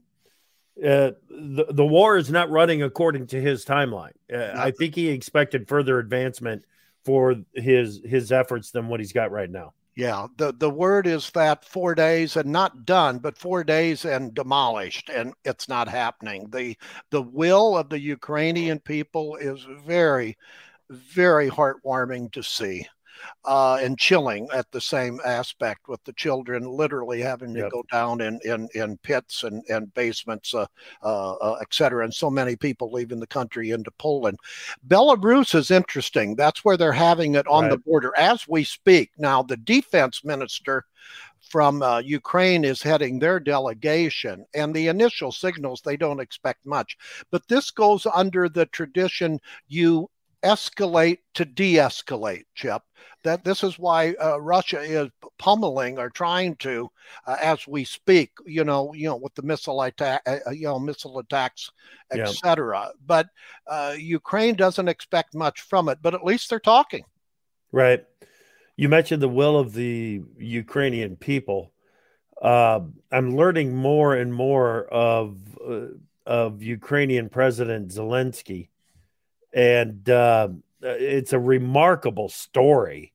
uh, 0.84 1.12
the 1.30 1.68
the 1.70 1.86
war 1.86 2.18
is 2.18 2.30
not 2.30 2.50
running 2.50 2.84
according 2.84 3.28
to 3.28 3.42
his 3.42 3.64
timeline. 3.64 4.12
Uh, 4.34 4.52
I 4.56 4.72
think 4.72 4.96
he 4.96 5.08
expected 5.10 5.68
further 5.68 6.00
advancement 6.00 6.66
for 7.06 7.36
his 7.54 8.02
his 8.04 8.32
efforts 8.32 8.72
than 8.72 8.88
what 8.88 9.00
he's 9.00 9.14
got 9.14 9.32
right 9.32 9.50
now. 9.50 9.74
Yeah, 9.96 10.28
the, 10.38 10.52
the 10.52 10.70
word 10.70 11.08
is 11.08 11.30
that 11.32 11.64
four 11.64 11.96
days 11.96 12.36
and 12.36 12.52
not 12.52 12.86
done, 12.86 13.20
but 13.20 13.38
four 13.38 13.64
days 13.64 14.04
and 14.06 14.34
demolished, 14.34 15.10
and 15.10 15.34
it's 15.46 15.70
not 15.70 15.88
happening. 15.88 16.50
The 16.50 16.78
the 17.12 17.22
will 17.22 17.78
of 17.78 17.90
the 17.90 18.00
Ukrainian 18.00 18.80
people 18.80 19.38
is 19.38 19.66
very, 19.86 20.38
very 20.90 21.50
heartwarming 21.50 22.32
to 22.34 22.44
see 22.44 22.86
uh, 23.46 23.78
and 23.82 23.98
chilling 23.98 24.48
at 24.54 24.70
the 24.72 24.82
same 24.82 25.20
aspect 25.26 25.88
with 25.88 26.04
the 26.04 26.14
children 26.14 26.64
literally 26.64 27.22
having 27.22 27.54
to 27.54 27.62
yep. 27.62 27.72
go 27.72 27.84
down 27.92 28.22
in, 28.22 28.40
in, 28.44 28.68
in 28.76 28.98
pits 28.98 29.44
and, 29.44 29.64
and 29.70 29.94
basements, 29.94 30.54
uh, 30.54 30.66
uh, 31.04 31.34
uh 31.34 31.58
et 31.62 31.74
cetera, 31.74 32.04
and 32.04 32.14
so 32.14 32.30
many 32.30 32.56
people 32.56 32.92
leaving 32.92 33.20
the 33.20 33.28
country 33.28 33.72
into 33.72 33.92
Poland. 33.92 34.38
Belarus 34.88 35.56
is 35.56 35.72
interesting. 35.72 36.36
That's 36.36 36.64
where 36.66 36.78
they're 36.78 36.92
having 36.92 37.36
it 37.36 37.48
on 37.48 37.66
right. 37.66 37.72
the 37.72 37.78
border 37.78 38.14
as 38.18 38.48
we 38.48 38.64
speak. 38.64 39.12
Now, 39.18 39.44
the 39.44 39.58
defense 39.58 40.24
minister 40.24 40.86
from 41.50 41.82
uh, 41.82 42.00
Ukraine 42.00 42.66
is 42.66 42.82
heading 42.82 43.20
their 43.20 43.40
delegation, 43.40 44.46
and 44.56 44.74
the 44.74 44.88
initial 44.88 45.32
signals 45.32 45.82
they 45.82 45.98
don't 45.98 46.20
expect 46.20 46.66
much. 46.66 46.98
But 47.32 47.48
this 47.48 47.72
goes 47.72 48.08
under 48.08 48.50
the 48.50 48.66
tradition 48.68 49.40
you 49.68 50.10
escalate 50.46 51.20
to 51.34 51.46
de-escalate, 51.46 52.46
Chip. 52.54 52.82
That 53.24 53.44
this 53.44 53.64
is 53.64 53.80
why 53.80 54.14
uh, 54.24 54.40
Russia 54.40 54.80
is 54.80 55.10
pummeling 55.40 55.98
or 55.98 56.12
trying 56.12 56.56
to, 56.58 56.92
uh, 57.26 57.38
as 57.42 57.68
we 57.68 57.84
speak. 57.84 58.32
You 58.46 58.64
know, 58.64 58.94
you 58.94 59.08
know, 59.08 59.16
with 59.16 59.34
the 59.34 59.42
missile 59.42 59.82
attack, 59.82 60.22
uh, 60.28 60.38
uh 60.48 60.52
you 60.52 60.68
know, 60.68 60.78
missile 60.78 61.18
attacks, 61.18 61.72
etc. 62.12 62.82
Yeah. 62.86 62.92
But 63.06 63.28
uh, 63.66 63.96
Ukraine 63.98 64.54
doesn't 64.54 64.88
expect 64.88 65.34
much 65.34 65.62
from 65.62 65.90
it. 65.90 65.98
But 66.04 66.14
at 66.14 66.24
least 66.24 66.52
they're 66.52 66.60
talking. 66.60 67.04
Right. 67.72 68.06
You 68.78 68.90
mentioned 68.90 69.24
the 69.24 69.30
will 69.30 69.58
of 69.58 69.74
the 69.74 70.22
Ukrainian 70.38 71.16
people. 71.16 71.74
Uh, 72.40 72.82
I'm 73.12 73.36
learning 73.36 73.76
more 73.76 74.14
and 74.14 74.32
more 74.32 74.86
of 74.86 75.40
of 76.28 76.62
Ukrainian 76.62 77.30
President 77.30 77.90
Zelensky 77.90 78.70
and 79.56 80.08
uh, 80.10 80.50
it's 80.82 81.34
a 81.34 81.40
remarkable 81.40 82.30
story. 82.30 83.14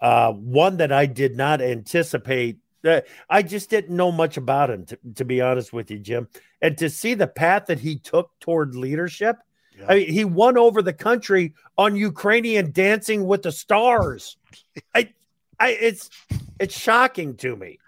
Uh, 0.00 0.32
one 0.32 0.78
that 0.78 0.90
I 0.90 1.06
did 1.06 1.36
not 1.36 1.60
anticipate 1.60 2.58
Uh, 2.84 3.02
I 3.30 3.42
just 3.42 3.70
didn't 3.70 3.94
know 3.94 4.10
much 4.10 4.36
about 4.36 4.70
him, 4.70 4.86
to, 4.86 4.98
to, 5.14 5.24
be 5.24 5.40
honest 5.40 5.72
with 5.72 5.92
you, 5.92 6.00
Jim. 6.00 6.26
And 6.60 6.76
to 6.78 6.90
see 6.90 7.14
the 7.14 7.28
path 7.28 7.66
that 7.66 7.78
he 7.78 7.96
took 7.96 8.30
toward 8.40 8.74
leadership, 8.74 9.36
yeah. 9.78 9.86
I 9.88 9.94
mean, 9.94 10.10
he 10.10 10.24
won 10.24 10.58
over 10.58 10.82
the 10.82 10.92
country 10.92 11.54
on 11.78 11.94
Ukrainian 11.94 12.72
Dancing 12.72 13.24
with 13.24 13.42
the 13.42 13.52
Stars. 13.52 14.36
I, 14.94 15.12
I, 15.60 15.68
it's 15.70 16.10
it's 16.58 16.76
shocking 16.76 17.36
to 17.36 17.54
me, 17.54 17.78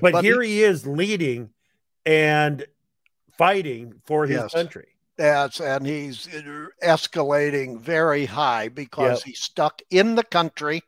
but, 0.00 0.12
but 0.12 0.24
here 0.24 0.40
he, 0.40 0.52
he, 0.52 0.62
is 0.62 0.86
leading 0.86 1.50
and 2.06 2.64
fighting 3.36 4.00
for 4.04 4.24
his 4.24 4.38
yes. 4.38 4.54
country. 4.54 4.89
Yes, 5.20 5.60
and 5.60 5.86
he's 5.86 6.26
escalating 6.82 7.78
very 7.78 8.24
high 8.24 8.68
because 8.68 9.18
yep. 9.18 9.26
he's 9.26 9.40
stuck 9.40 9.82
in 9.90 10.14
the 10.14 10.24
country 10.24 10.82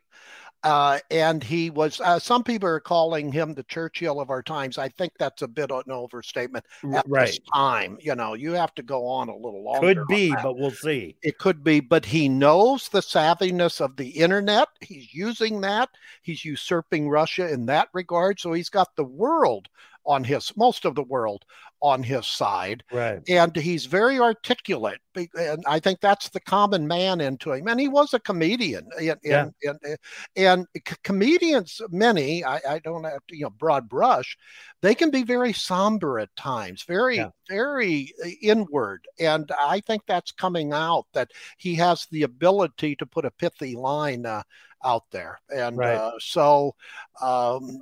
uh, 0.63 0.97
and 1.11 1.43
he 1.43 1.69
was, 1.69 1.99
uh, 1.99 2.17
some 2.17 2.41
people 2.41 2.69
are 2.69 2.79
calling 2.79 3.31
him 3.31 3.53
the 3.53 3.63
Churchill 3.63 4.21
of 4.21 4.29
our 4.29 4.41
times. 4.41 4.77
I 4.77 4.87
think 4.87 5.11
that's 5.19 5.41
a 5.41 5.47
bit 5.47 5.71
of 5.71 5.83
an 5.85 5.91
overstatement 5.91 6.65
at 6.93 7.05
right. 7.07 7.27
this 7.27 7.39
time. 7.53 7.97
You 7.99 8.15
know, 8.15 8.33
you 8.33 8.53
have 8.53 8.73
to 8.75 8.81
go 8.81 9.05
on 9.05 9.27
a 9.27 9.35
little 9.35 9.61
longer. 9.61 9.93
Could 9.93 10.07
be, 10.07 10.33
but 10.41 10.57
we'll 10.57 10.71
see. 10.71 11.17
It 11.21 11.37
could 11.37 11.65
be, 11.65 11.81
but 11.81 12.05
he 12.05 12.29
knows 12.29 12.87
the 12.87 13.01
savviness 13.01 13.81
of 13.81 13.97
the 13.97 14.07
internet. 14.07 14.69
He's 14.79 15.13
using 15.13 15.59
that. 15.61 15.89
He's 16.21 16.45
usurping 16.45 17.09
Russia 17.09 17.51
in 17.51 17.65
that 17.65 17.89
regard. 17.91 18.39
So 18.39 18.53
he's 18.53 18.69
got 18.69 18.95
the 18.95 19.03
world 19.03 19.67
on 20.05 20.23
his 20.23 20.55
most 20.55 20.85
of 20.85 20.95
the 20.95 21.03
world 21.03 21.43
on 21.83 22.01
his 22.01 22.25
side. 22.25 22.81
Right. 22.93 23.19
And 23.27 23.53
he's 23.53 23.85
very 23.85 24.17
articulate. 24.17 25.01
And 25.15 25.61
I 25.67 25.79
think 25.79 25.99
that's 25.99 26.29
the 26.29 26.39
common 26.39 26.87
man 26.87 27.19
into 27.19 27.51
him. 27.51 27.67
And 27.67 27.77
he 27.77 27.89
was 27.89 28.13
a 28.13 28.19
comedian. 28.19 28.87
And, 28.97 29.17
yeah. 29.21 29.49
and, 29.63 29.79
and, 29.83 29.97
and 30.37 30.67
comedians, 31.03 31.81
many, 31.91 32.45
I, 32.45 32.61
I, 32.67 32.79
don't 32.79 33.03
have 33.03 33.27
to, 33.27 33.37
you 33.37 33.43
know, 33.43 33.49
broad 33.49 33.89
brush, 33.89 34.37
they 34.81 34.95
can 34.95 35.11
be 35.11 35.23
very 35.23 35.51
somber 35.51 36.19
at 36.19 36.33
times, 36.37 36.83
very, 36.83 37.17
yeah. 37.17 37.29
very 37.49 38.13
uh, 38.25 38.29
inward. 38.41 39.05
And 39.19 39.51
I 39.59 39.81
think 39.81 40.03
that's 40.07 40.31
coming 40.31 40.71
out 40.71 41.05
that 41.13 41.31
he 41.57 41.75
has 41.75 42.07
the 42.11 42.23
ability 42.23 42.95
to 42.95 43.05
put 43.05 43.25
a 43.25 43.31
pithy 43.31 43.75
line 43.75 44.25
uh, 44.25 44.43
out 44.85 45.03
there. 45.11 45.41
And 45.53 45.77
right. 45.77 45.95
uh, 45.95 46.13
so, 46.19 46.75
um, 47.21 47.81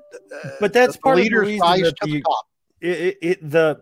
but 0.60 0.74
that's 0.74 0.98
part 0.98 1.20
of 1.20 1.26
the 1.26 1.36
reason 1.36 1.60
that 1.60 1.96
the, 2.02 2.24
it, 2.82 3.18
it, 3.22 3.50
the 3.50 3.82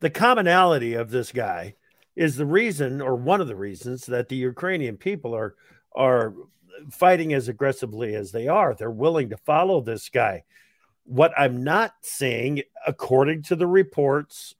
the 0.00 0.10
commonality 0.10 0.94
of 0.94 1.10
this 1.10 1.32
guy 1.32 1.74
is 2.14 2.36
the 2.36 2.46
reason, 2.46 3.00
or 3.00 3.16
one 3.16 3.40
of 3.40 3.48
the 3.48 3.56
reasons, 3.56 4.06
that 4.06 4.28
the 4.28 4.36
Ukrainian 4.36 4.96
people 4.96 5.34
are 5.34 5.54
are 5.94 6.34
fighting 6.90 7.32
as 7.32 7.48
aggressively 7.48 8.14
as 8.14 8.32
they 8.32 8.48
are. 8.48 8.74
They're 8.74 8.90
willing 8.90 9.30
to 9.30 9.36
follow 9.36 9.80
this 9.80 10.08
guy. 10.08 10.44
What 11.04 11.32
I'm 11.36 11.62
not 11.62 11.94
seeing, 12.02 12.62
according 12.86 13.42
to 13.44 13.56
the 13.56 13.66
reports, 13.66 14.54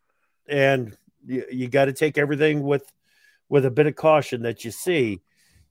and 0.49 0.97
you, 1.26 1.45
you 1.50 1.69
got 1.69 1.87
to 1.87 1.93
take 1.93 2.19
everything 2.19 2.62
with 2.62 2.91
with 3.49 3.64
a 3.67 3.71
bit 3.71 3.87
of 3.87 3.97
caution 3.97 4.43
that 4.43 4.64
you 4.64 4.71
see 4.71 5.21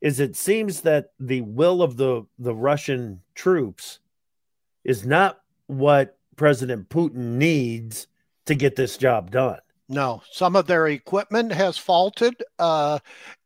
is 0.02 0.20
it 0.20 0.36
seems 0.36 0.82
that 0.82 1.08
the 1.20 1.42
will 1.42 1.82
of 1.82 1.98
the 1.98 2.26
the 2.38 2.54
Russian 2.54 3.22
troops 3.36 4.00
is 4.84 5.06
not 5.06 5.40
what 5.68 6.18
President 6.44 6.90
Putin 6.90 7.38
needs 7.38 8.10
to 8.46 8.54
get 8.54 8.76
this 8.76 8.98
job 8.98 9.32
done. 9.32 9.60
No, 9.88 10.22
some 10.30 10.58
of 10.58 10.68
their 10.68 10.88
equipment 10.88 11.54
has 11.54 11.78
faulted. 11.78 12.34
Uh, 12.60 13.00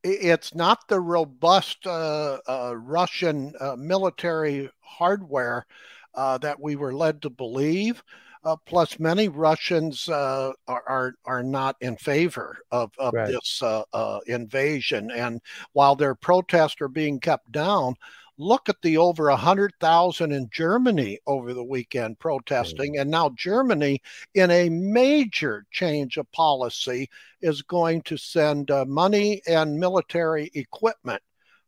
it's 0.03 0.55
not 0.55 0.79
the 0.87 0.99
robust 0.99 1.85
uh, 1.85 2.39
uh, 2.49 2.73
Russian 2.75 3.53
uh, 3.59 3.75
military 3.75 4.71
hardware 4.79 5.67
uh, 6.15 6.39
that 6.39 6.59
we 6.59 6.75
were 6.75 6.91
led 6.91 7.21
to 7.21 7.29
believe. 7.29 8.01
Uh, 8.43 8.55
plus, 8.65 8.97
many 8.97 9.27
Russians 9.27 10.09
uh, 10.09 10.53
are, 10.67 10.83
are, 10.87 11.13
are 11.25 11.43
not 11.43 11.75
in 11.81 11.97
favor 11.97 12.57
of, 12.71 12.91
of 12.97 13.13
right. 13.13 13.27
this 13.27 13.61
uh, 13.61 13.83
uh, 13.93 14.21
invasion. 14.25 15.11
And 15.11 15.39
while 15.73 15.95
their 15.95 16.15
protests 16.15 16.81
are 16.81 16.87
being 16.87 17.19
kept 17.19 17.51
down, 17.51 17.93
look 18.37 18.69
at 18.69 18.81
the 18.81 18.97
over 18.97 19.29
100,000 19.29 20.31
in 20.31 20.49
Germany 20.51 21.19
over 21.27 21.53
the 21.53 21.63
weekend 21.63 22.19
protesting. 22.19 22.95
Mm. 22.95 23.01
And 23.01 23.11
now 23.11 23.29
Germany, 23.35 24.01
in 24.33 24.51
a 24.51 24.69
major 24.69 25.65
change 25.71 26.17
of 26.17 26.31
policy, 26.31 27.09
is 27.41 27.61
going 27.61 28.01
to 28.03 28.17
send 28.17 28.71
uh, 28.71 28.85
money 28.85 29.41
and 29.47 29.79
military 29.79 30.51
equipment 30.53 31.21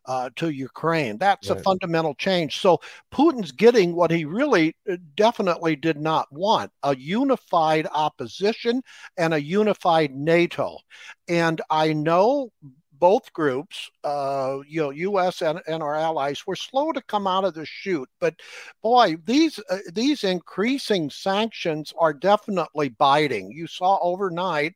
uh, 0.05 0.29
to 0.35 0.49
Ukraine. 0.49 1.17
That's 1.19 1.49
right. 1.49 1.59
a 1.59 1.61
fundamental 1.61 2.15
change. 2.15 2.59
So 2.59 2.79
Putin's 3.13 3.51
getting 3.51 3.95
what 3.95 4.09
he 4.09 4.25
really 4.25 4.75
uh, 4.89 4.97
definitely 5.15 5.75
did 5.75 5.99
not 5.99 6.27
want 6.31 6.71
a 6.81 6.95
unified 6.95 7.87
opposition 7.93 8.81
and 9.17 9.35
a 9.35 9.41
unified 9.41 10.15
NATO. 10.15 10.77
And 11.27 11.61
I 11.69 11.93
know 11.93 12.51
both 12.99 13.31
groups, 13.33 13.89
uh, 14.03 14.57
you 14.67 14.81
know, 14.81 14.89
U.S. 14.89 15.41
And, 15.41 15.61
and 15.67 15.81
our 15.81 15.95
allies, 15.95 16.45
were 16.45 16.55
slow 16.55 16.91
to 16.91 17.01
come 17.01 17.27
out 17.27 17.45
of 17.45 17.53
the 17.53 17.65
chute. 17.65 18.09
But 18.19 18.35
boy, 18.81 19.17
these 19.25 19.59
uh, 19.69 19.77
these 19.93 20.23
increasing 20.23 21.09
sanctions 21.09 21.93
are 21.97 22.13
definitely 22.13 22.89
biting. 22.89 23.51
You 23.51 23.67
saw 23.67 23.99
overnight 24.01 24.75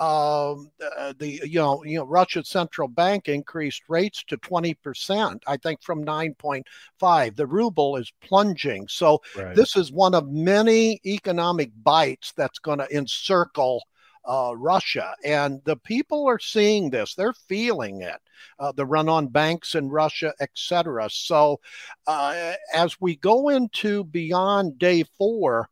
um, 0.00 0.70
uh, 0.98 1.12
the 1.18 1.42
you 1.44 1.58
know 1.58 1.84
you 1.84 1.98
know 1.98 2.06
Russia's 2.06 2.48
central 2.48 2.88
bank 2.88 3.28
increased 3.28 3.82
rates 3.88 4.24
to 4.28 4.38
20%, 4.38 5.42
I 5.46 5.56
think 5.58 5.82
from 5.82 6.04
9.5. 6.04 7.36
The 7.36 7.46
ruble 7.46 7.96
is 7.96 8.10
plunging. 8.22 8.88
So 8.88 9.20
right. 9.36 9.54
this 9.54 9.76
is 9.76 9.92
one 9.92 10.14
of 10.14 10.30
many 10.30 11.00
economic 11.04 11.70
bites 11.82 12.32
that's 12.34 12.58
going 12.58 12.78
to 12.78 12.96
encircle 12.96 13.82
uh, 14.24 14.52
Russia. 14.56 15.14
And 15.24 15.60
the 15.64 15.76
people 15.76 16.26
are 16.28 16.38
seeing 16.38 16.90
this, 16.90 17.14
they're 17.14 17.32
feeling 17.32 18.02
it. 18.02 18.20
Uh, 18.58 18.72
the 18.72 18.86
run 18.86 19.08
on 19.08 19.26
banks 19.28 19.74
in 19.74 19.88
Russia, 19.88 20.32
etc. 20.40 21.08
So, 21.10 21.60
uh, 22.06 22.54
as 22.74 23.00
we 23.00 23.16
go 23.16 23.48
into 23.50 24.04
beyond 24.04 24.78
day 24.78 25.04
four, 25.18 25.68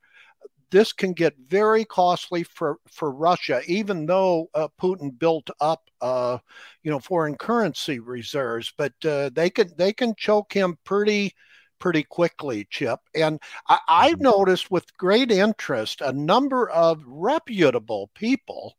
this 0.70 0.92
can 0.92 1.12
get 1.12 1.34
very 1.38 1.84
costly 1.84 2.42
for, 2.42 2.78
for 2.90 3.10
Russia, 3.10 3.62
even 3.66 4.06
though 4.06 4.50
uh, 4.54 4.68
Putin 4.80 5.18
built 5.18 5.48
up, 5.60 5.82
uh, 6.00 6.38
you 6.82 6.90
know, 6.90 6.98
foreign 6.98 7.36
currency 7.36 7.98
reserves. 8.00 8.72
But 8.76 8.92
uh, 9.04 9.30
they 9.32 9.50
can 9.50 9.70
they 9.76 9.92
can 9.92 10.14
choke 10.16 10.52
him 10.52 10.78
pretty 10.84 11.34
pretty 11.78 12.02
quickly, 12.02 12.66
Chip. 12.70 13.00
And 13.14 13.40
I, 13.68 13.78
I've 13.88 14.14
mm-hmm. 14.14 14.24
noticed 14.24 14.70
with 14.70 14.96
great 14.96 15.30
interest 15.30 16.00
a 16.00 16.12
number 16.12 16.68
of 16.70 17.02
reputable 17.06 18.10
people 18.14 18.76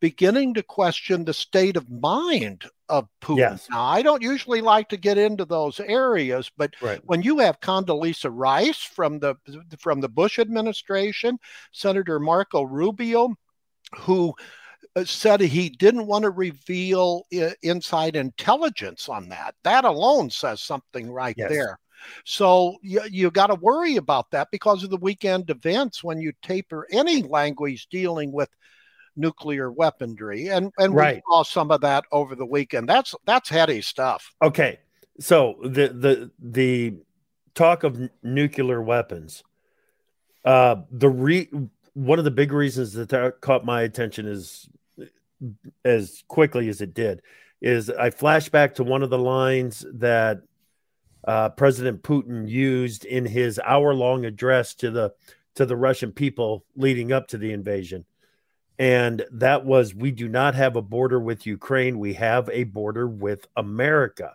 beginning 0.00 0.54
to 0.54 0.62
question 0.62 1.24
the 1.24 1.34
state 1.34 1.76
of 1.76 1.90
mind 1.90 2.64
of 2.88 3.08
Putin. 3.20 3.38
Yes. 3.38 3.68
Now, 3.70 3.84
I 3.84 4.02
don't 4.02 4.22
usually 4.22 4.60
like 4.60 4.88
to 4.90 4.96
get 4.96 5.18
into 5.18 5.44
those 5.44 5.80
areas, 5.80 6.50
but 6.56 6.74
right. 6.80 7.00
when 7.04 7.22
you 7.22 7.38
have 7.38 7.60
Condoleezza 7.60 8.30
Rice 8.32 8.78
from 8.82 9.18
the 9.18 9.34
from 9.78 10.00
the 10.00 10.08
Bush 10.08 10.38
administration, 10.38 11.38
Senator 11.72 12.20
Marco 12.20 12.62
Rubio, 12.62 13.34
who 13.96 14.34
uh, 14.96 15.04
said 15.04 15.40
he 15.40 15.68
didn't 15.68 16.06
want 16.06 16.22
to 16.22 16.30
reveal 16.30 17.26
uh, 17.38 17.50
inside 17.62 18.16
intelligence 18.16 19.08
on 19.08 19.28
that. 19.28 19.54
That 19.64 19.84
alone 19.84 20.30
says 20.30 20.62
something 20.62 21.10
right 21.10 21.34
yes. 21.36 21.50
there. 21.50 21.78
So 22.24 22.76
you, 22.82 23.02
you 23.10 23.30
got 23.30 23.48
to 23.48 23.54
worry 23.54 23.96
about 23.96 24.30
that 24.30 24.48
because 24.50 24.84
of 24.84 24.90
the 24.90 24.96
weekend 24.96 25.50
events 25.50 26.02
when 26.02 26.20
you 26.20 26.32
taper 26.42 26.86
any 26.90 27.22
language 27.22 27.88
dealing 27.88 28.32
with 28.32 28.48
nuclear 29.16 29.70
weaponry, 29.70 30.48
and 30.48 30.72
and 30.78 30.94
right. 30.94 31.16
we 31.16 31.22
saw 31.28 31.42
some 31.42 31.70
of 31.70 31.80
that 31.82 32.04
over 32.12 32.34
the 32.34 32.46
weekend. 32.46 32.88
That's 32.88 33.14
that's 33.26 33.48
heady 33.48 33.82
stuff. 33.82 34.32
Okay, 34.42 34.78
so 35.20 35.56
the 35.62 35.88
the 35.88 36.30
the 36.38 36.94
talk 37.54 37.82
of 37.82 37.96
n- 37.96 38.10
nuclear 38.22 38.80
weapons, 38.80 39.42
uh, 40.44 40.76
the 40.90 41.08
re 41.08 41.48
one 41.94 42.18
of 42.18 42.24
the 42.24 42.30
big 42.30 42.52
reasons 42.52 42.92
that, 42.92 43.08
that 43.08 43.40
caught 43.40 43.64
my 43.64 43.82
attention 43.82 44.26
is 44.26 44.68
as 45.84 46.22
quickly 46.28 46.68
as 46.68 46.80
it 46.80 46.94
did 46.94 47.22
is 47.60 47.90
I 47.90 48.10
flash 48.10 48.48
back 48.48 48.74
to 48.76 48.84
one 48.84 49.02
of 49.02 49.10
the 49.10 49.18
lines 49.18 49.84
that 49.94 50.42
uh, 51.28 51.50
President 51.50 52.02
Putin 52.02 52.48
used 52.48 53.04
in 53.04 53.24
his 53.24 53.60
hour 53.64 53.94
long 53.94 54.24
address 54.24 54.74
to 54.74 54.90
the 54.90 55.12
to 55.54 55.66
the 55.66 55.76
Russian 55.76 56.12
people 56.12 56.64
leading 56.74 57.12
up 57.12 57.28
to 57.28 57.38
the 57.38 57.52
invasion 57.52 58.04
and 58.78 59.24
that 59.32 59.64
was 59.64 59.94
we 59.94 60.12
do 60.12 60.28
not 60.28 60.54
have 60.54 60.76
a 60.76 60.82
border 60.82 61.18
with 61.18 61.46
Ukraine. 61.46 61.98
We 61.98 62.14
have 62.14 62.48
a 62.52 62.64
border 62.64 63.08
with 63.08 63.46
America 63.56 64.34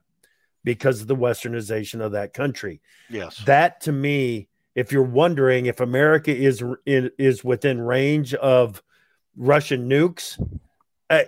because 0.64 1.02
of 1.02 1.08
the 1.08 1.16
westernization 1.16 2.02
of 2.02 2.12
that 2.12 2.34
country. 2.34 2.82
Yes. 3.10 3.42
That 3.46 3.82
to 3.82 3.92
me, 3.92 4.50
if 4.76 4.92
you're 4.92 5.04
wondering 5.04 5.68
if 5.68 5.80
America 5.80 6.36
is 6.36 6.64
is 6.86 7.44
within 7.44 7.80
range 7.80 8.34
of 8.34 8.84
Russian 9.38 9.90
nukes, 9.90 10.38
uh, 11.10 11.24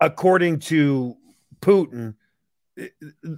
according 0.00 0.58
to 0.60 1.16
Putin, 1.60 2.14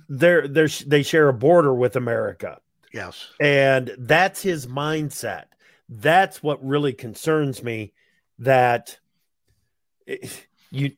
they're, 0.08 0.48
they're, 0.48 0.68
they 0.86 1.02
share 1.02 1.28
a 1.28 1.34
border 1.34 1.74
with 1.74 1.96
America. 1.96 2.60
Yes. 2.92 3.28
And 3.40 3.94
that's 3.98 4.42
his 4.42 4.66
mindset. 4.66 5.44
that's 5.88 6.42
what 6.42 6.64
really 6.64 6.92
concerns 6.92 7.62
me 7.62 7.92
that 8.38 8.98
you 10.70 10.92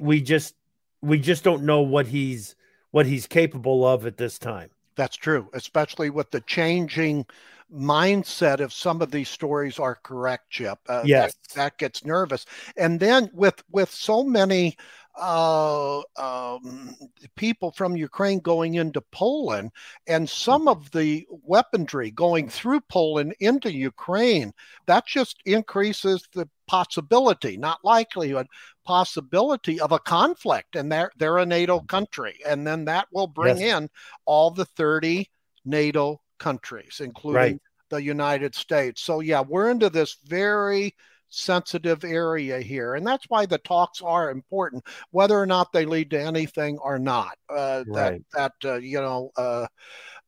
we 0.00 0.20
just 0.20 0.54
we 1.00 1.18
just 1.18 1.44
don't 1.44 1.62
know 1.64 1.80
what 1.80 2.06
he's 2.06 2.54
what 2.90 3.06
he's 3.06 3.26
capable 3.26 3.86
of 3.86 4.06
at 4.06 4.16
this 4.16 4.38
time. 4.38 4.70
That's 4.94 5.16
true, 5.16 5.48
especially 5.52 6.10
with 6.10 6.30
the 6.30 6.40
changing 6.42 7.26
mindset 7.72 8.60
if 8.60 8.72
some 8.72 9.02
of 9.02 9.10
these 9.10 9.28
stories 9.28 9.78
are 9.78 9.96
correct, 10.02 10.50
Chip. 10.50 10.78
Uh, 10.88 11.02
yes, 11.04 11.34
that, 11.34 11.54
that, 11.54 11.78
gets 11.78 12.04
nervous. 12.04 12.46
And 12.76 13.00
then 13.00 13.30
with 13.32 13.62
with 13.70 13.90
so 13.90 14.22
many 14.22 14.76
uh, 15.16 16.00
um, 16.16 16.94
people 17.36 17.72
from 17.72 17.96
Ukraine 17.96 18.40
going 18.40 18.74
into 18.74 19.00
Poland, 19.12 19.70
and 20.06 20.28
some 20.28 20.68
of 20.68 20.90
the 20.90 21.26
weaponry 21.30 22.10
going 22.10 22.48
through 22.48 22.80
Poland 22.82 23.34
into 23.40 23.72
Ukraine, 23.72 24.52
that 24.86 25.06
just 25.06 25.36
increases 25.44 26.28
the 26.34 26.48
possibility, 26.66 27.56
not 27.56 27.78
likelihood, 27.84 28.46
possibility 28.84 29.80
of 29.80 29.92
a 29.92 29.98
conflict. 29.98 30.76
And 30.76 30.90
they're 30.90 31.10
they're 31.16 31.38
a 31.38 31.46
NATO 31.46 31.80
country, 31.80 32.38
and 32.46 32.66
then 32.66 32.84
that 32.86 33.08
will 33.12 33.28
bring 33.28 33.58
yes. 33.58 33.76
in 33.76 33.90
all 34.24 34.50
the 34.50 34.66
thirty 34.66 35.30
NATO 35.64 36.20
countries, 36.38 37.00
including 37.00 37.40
right. 37.40 37.60
the 37.88 38.02
United 38.02 38.54
States. 38.54 39.02
So 39.02 39.20
yeah, 39.20 39.40
we're 39.40 39.70
into 39.70 39.90
this 39.90 40.18
very 40.26 40.94
sensitive 41.36 42.02
area 42.04 42.60
here. 42.60 42.94
And 42.94 43.06
that's 43.06 43.26
why 43.28 43.46
the 43.46 43.58
talks 43.58 44.00
are 44.00 44.30
important, 44.30 44.84
whether 45.10 45.38
or 45.38 45.46
not 45.46 45.72
they 45.72 45.84
lead 45.84 46.10
to 46.10 46.20
anything 46.20 46.78
or 46.78 46.98
not. 46.98 47.36
Uh, 47.48 47.84
right. 47.86 48.22
That, 48.32 48.52
that 48.62 48.72
uh, 48.72 48.78
you 48.78 49.00
know, 49.00 49.30
uh, 49.36 49.66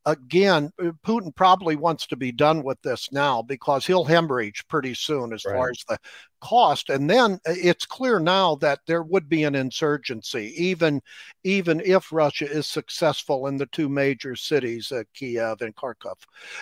again, 0.05 0.71
uh, 0.79 0.91
Putin 1.05 1.35
probably 1.35 1.75
wants 1.75 2.07
to 2.07 2.15
be 2.15 2.31
done 2.31 2.63
with 2.63 2.81
this 2.81 3.11
now 3.11 3.41
because 3.41 3.85
he'll 3.85 4.05
hemorrhage 4.05 4.65
pretty 4.67 4.93
soon 4.93 5.33
as 5.33 5.45
right. 5.45 5.55
far 5.55 5.69
as 5.69 5.83
the 5.87 5.97
cost. 6.41 6.89
And 6.89 7.09
then 7.09 7.33
uh, 7.47 7.53
it's 7.55 7.85
clear 7.85 8.19
now 8.19 8.55
that 8.55 8.79
there 8.87 9.03
would 9.03 9.27
be 9.27 9.43
an 9.43 9.55
insurgency, 9.55 10.53
even 10.57 11.01
even 11.43 11.81
if 11.81 12.11
Russia 12.11 12.49
is 12.49 12.67
successful 12.67 13.47
in 13.47 13.57
the 13.57 13.65
two 13.67 13.89
major 13.89 14.35
cities, 14.35 14.91
uh, 14.91 15.03
Kiev 15.13 15.61
and 15.61 15.75
Kharkov. 15.75 16.17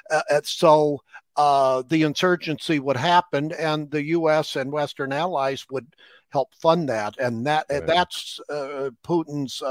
Uh, 0.10 0.22
so 0.44 1.02
uh, 1.36 1.84
the 1.90 2.04
insurgency 2.04 2.80
would 2.80 2.98
happen, 2.98 3.52
and 3.54 3.90
the 3.92 4.04
U.S. 4.06 4.56
and 4.56 4.72
Western 4.72 5.14
allies 5.14 5.66
would 5.70 5.88
help 6.30 6.54
fund 6.56 6.90
that, 6.90 7.18
and 7.20 7.46
that 7.46 7.66
right. 7.70 7.86
that's 7.86 8.40
uh, 8.50 8.90
Putin's 9.04 9.62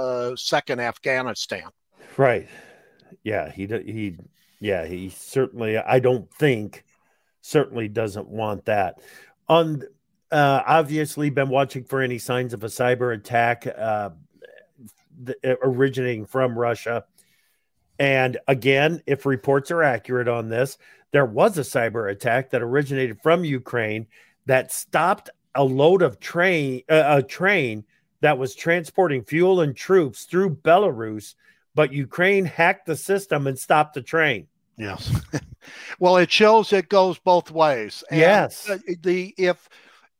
second 0.40 0.80
Afghanistan. 0.80 1.68
Right 2.16 2.48
yeah, 3.24 3.50
he 3.50 3.66
he 3.66 4.16
yeah, 4.60 4.86
he 4.86 5.10
certainly 5.10 5.78
I 5.78 5.98
don't 5.98 6.30
think 6.32 6.84
certainly 7.40 7.88
doesn't 7.88 8.28
want 8.28 8.64
that. 8.66 9.00
On 9.48 9.82
uh, 10.30 10.62
obviously 10.66 11.30
been 11.30 11.48
watching 11.48 11.84
for 11.84 12.00
any 12.00 12.18
signs 12.18 12.52
of 12.52 12.64
a 12.64 12.68
cyber 12.68 13.14
attack 13.14 13.66
uh, 13.66 14.10
uh, 15.28 15.54
originating 15.62 16.26
from 16.26 16.58
Russia. 16.58 17.04
And 17.98 18.36
again, 18.46 19.02
if 19.06 19.24
reports 19.24 19.70
are 19.70 19.82
accurate 19.82 20.28
on 20.28 20.48
this, 20.48 20.76
there 21.12 21.24
was 21.24 21.56
a 21.56 21.62
cyber 21.62 22.10
attack 22.10 22.50
that 22.50 22.62
originated 22.62 23.22
from 23.22 23.44
Ukraine 23.44 24.06
that 24.46 24.72
stopped 24.72 25.30
a 25.54 25.64
load 25.64 26.02
of 26.02 26.20
train 26.20 26.82
uh, 26.88 27.04
a 27.18 27.22
train 27.22 27.84
that 28.20 28.38
was 28.38 28.54
transporting 28.54 29.22
fuel 29.22 29.60
and 29.60 29.74
troops 29.74 30.24
through 30.24 30.56
Belarus 30.56 31.34
but 31.76 31.92
Ukraine 31.92 32.46
hacked 32.46 32.86
the 32.86 32.96
system 32.96 33.46
and 33.46 33.56
stopped 33.56 33.94
the 33.94 34.02
train. 34.02 34.48
Yes. 34.78 35.14
well, 36.00 36.16
it 36.16 36.32
shows 36.32 36.72
it 36.72 36.88
goes 36.88 37.18
both 37.18 37.50
ways. 37.50 38.02
And 38.10 38.18
yes. 38.18 38.68
The 39.02 39.34
if 39.36 39.68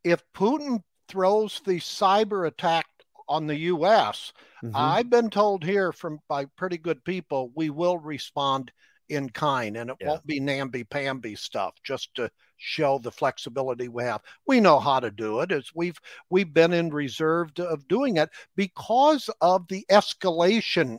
if 0.05 0.23
Putin 0.35 0.83
throws 1.09 1.61
the 1.65 1.81
cyber 1.81 2.47
attack 2.47 2.87
on 3.29 3.47
the 3.47 3.57
U.S., 3.57 4.35
mm-hmm. 4.63 4.77
I've 4.77 5.09
been 5.09 5.31
told 5.31 5.65
here 5.65 5.93
from 5.93 6.21
by 6.29 6.45
pretty 6.57 6.77
good 6.77 7.03
people, 7.05 7.51
we 7.55 7.71
will 7.71 7.99
respond 7.99 8.71
in 9.09 9.31
kind, 9.31 9.77
and 9.77 9.91
it 9.91 9.97
yeah. 10.01 10.09
won't 10.09 10.27
be 10.27 10.41
namby 10.41 10.85
pamby 10.85 11.37
stuff. 11.37 11.75
Just 11.83 12.15
to 12.17 12.31
show 12.59 12.99
the 12.99 13.13
flexibility 13.13 13.89
we 13.89 14.03
have. 14.03 14.21
We 14.47 14.61
know 14.61 14.79
how 14.79 15.01
to 15.01 15.11
do 15.11 15.41
it. 15.41 15.53
As 15.53 15.71
we've 15.75 15.99
we've 16.29 16.53
been 16.53 16.73
in 16.73 16.91
reserve 16.91 17.51
of 17.59 17.89
doing 17.89 18.19
it 18.19 18.29
because 18.57 19.31
of 19.41 19.67
the 19.69 19.87
escalation 19.91 20.99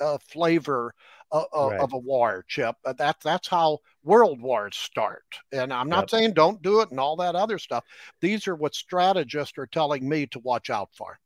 uh, 0.00 0.18
flavor 0.18 0.94
of, 1.30 1.46
right. 1.70 1.80
of, 1.80 1.92
a 1.92 1.98
war, 1.98 2.44
Chip. 2.48 2.76
That 2.84 3.16
that's 3.22 3.48
how 3.48 3.78
world 4.02 4.40
wars 4.40 4.76
start. 4.76 5.24
And 5.52 5.72
I'm 5.72 5.88
not 5.88 6.10
yep. 6.10 6.10
saying 6.10 6.32
don't 6.32 6.62
do 6.62 6.80
it 6.80 6.90
and 6.90 6.98
all 6.98 7.16
that 7.16 7.34
other 7.34 7.58
stuff. 7.58 7.84
These 8.20 8.48
are 8.48 8.54
what 8.54 8.74
strategists 8.74 9.58
are 9.58 9.66
telling 9.66 10.08
me 10.08 10.26
to 10.28 10.38
watch 10.40 10.70
out 10.70 10.90
for. 10.94 11.18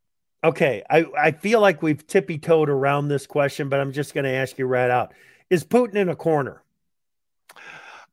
Okay, 0.45 0.83
I, 0.91 1.07
I 1.17 1.31
feel 1.31 1.61
like 1.61 1.83
we've 1.83 2.05
tippy 2.05 2.37
toed 2.37 2.69
around 2.69 3.07
this 3.07 3.29
question, 3.29 3.69
but 3.69 3.79
I'm 3.79 3.93
just 3.93 4.12
going 4.12 4.25
to 4.25 4.31
ask 4.31 4.59
you 4.59 4.67
right 4.67 4.91
out: 4.91 5.15
Is 5.51 5.65
Putin 5.65 5.95
in 5.95 6.09
a 6.09 6.17
corner? 6.17 6.62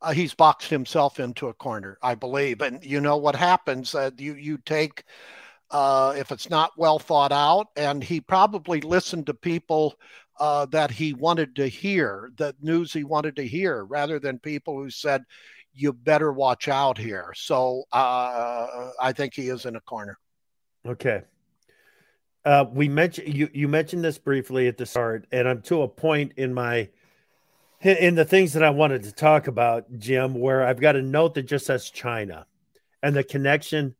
Uh, 0.01 0.11
he's 0.11 0.33
boxed 0.33 0.69
himself 0.69 1.19
into 1.19 1.47
a 1.47 1.53
corner, 1.53 1.97
I 2.01 2.15
believe. 2.15 2.61
And 2.61 2.85
you 2.85 3.01
know 3.01 3.17
what 3.17 3.35
happens? 3.35 3.95
Uh, 3.95 4.11
you 4.17 4.35
you 4.35 4.59
take 4.59 5.03
uh, 5.71 6.13
if 6.17 6.31
it's 6.31 6.49
not 6.49 6.71
well 6.77 6.99
thought 6.99 7.31
out, 7.31 7.67
and 7.75 8.03
he 8.03 8.21
probably 8.21 8.81
listened 8.81 9.25
to 9.27 9.33
people 9.33 9.95
uh, 10.39 10.65
that 10.67 10.91
he 10.91 11.13
wanted 11.13 11.55
to 11.57 11.67
hear, 11.67 12.31
the 12.37 12.55
news 12.61 12.93
he 12.93 13.03
wanted 13.03 13.35
to 13.35 13.47
hear, 13.47 13.83
rather 13.85 14.19
than 14.19 14.39
people 14.39 14.75
who 14.75 14.89
said, 14.89 15.23
you 15.73 15.93
better 15.93 16.31
watch 16.31 16.67
out 16.67 16.97
here. 16.97 17.31
So 17.35 17.83
uh, 17.91 18.89
I 18.99 19.13
think 19.13 19.33
he 19.33 19.49
is 19.49 19.65
in 19.65 19.75
a 19.75 19.81
corner. 19.81 20.17
Okay. 20.85 21.23
Uh, 22.45 22.65
we 22.71 22.87
mentioned 22.87 23.33
you. 23.33 23.49
You 23.53 23.67
mentioned 23.67 24.03
this 24.03 24.17
briefly 24.17 24.67
at 24.67 24.77
the 24.77 24.85
start, 24.85 25.27
and 25.31 25.47
I'm 25.47 25.61
to 25.63 25.81
a 25.81 25.87
point 25.87 26.33
in 26.37 26.53
my 26.53 26.89
in 27.81 28.15
the 28.15 28.25
things 28.25 28.53
that 28.53 28.63
I 28.63 28.69
wanted 28.69 29.03
to 29.03 29.11
talk 29.11 29.47
about, 29.47 29.85
Jim, 29.99 30.33
where 30.33 30.65
I've 30.65 30.79
got 30.79 30.95
a 30.95 31.01
note 31.01 31.33
that 31.35 31.43
just 31.43 31.65
says 31.65 31.89
China 31.89 32.45
and 33.03 33.15
the 33.15 33.23
connection 33.23 33.95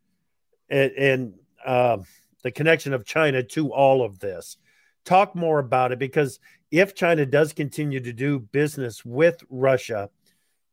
and, 0.70 0.92
and 0.92 1.34
uh, 1.66 1.98
the 2.44 2.52
connection 2.52 2.94
of 2.94 3.06
China 3.06 3.44
to 3.44 3.72
all 3.72 4.04
of 4.04 4.20
this 4.20 4.58
talk 5.06 5.36
more 5.36 5.60
about 5.60 5.92
it 5.92 6.00
because 6.00 6.40
if 6.72 6.96
China 6.96 7.26
does 7.26 7.54
continue 7.54 8.00
to 8.00 8.14
do 8.14 8.40
business 8.40 9.04
with 9.04 9.44
Russia 9.50 10.10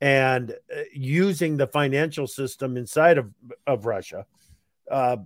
and 0.01 0.51
uh, 0.51 0.83
using 0.93 1.57
the 1.57 1.67
financial 1.67 2.27
system 2.27 2.77
inside 2.77 3.19
of, 3.19 3.33
of 3.67 3.87
Russia, 3.87 4.27
uh, 4.91 5.17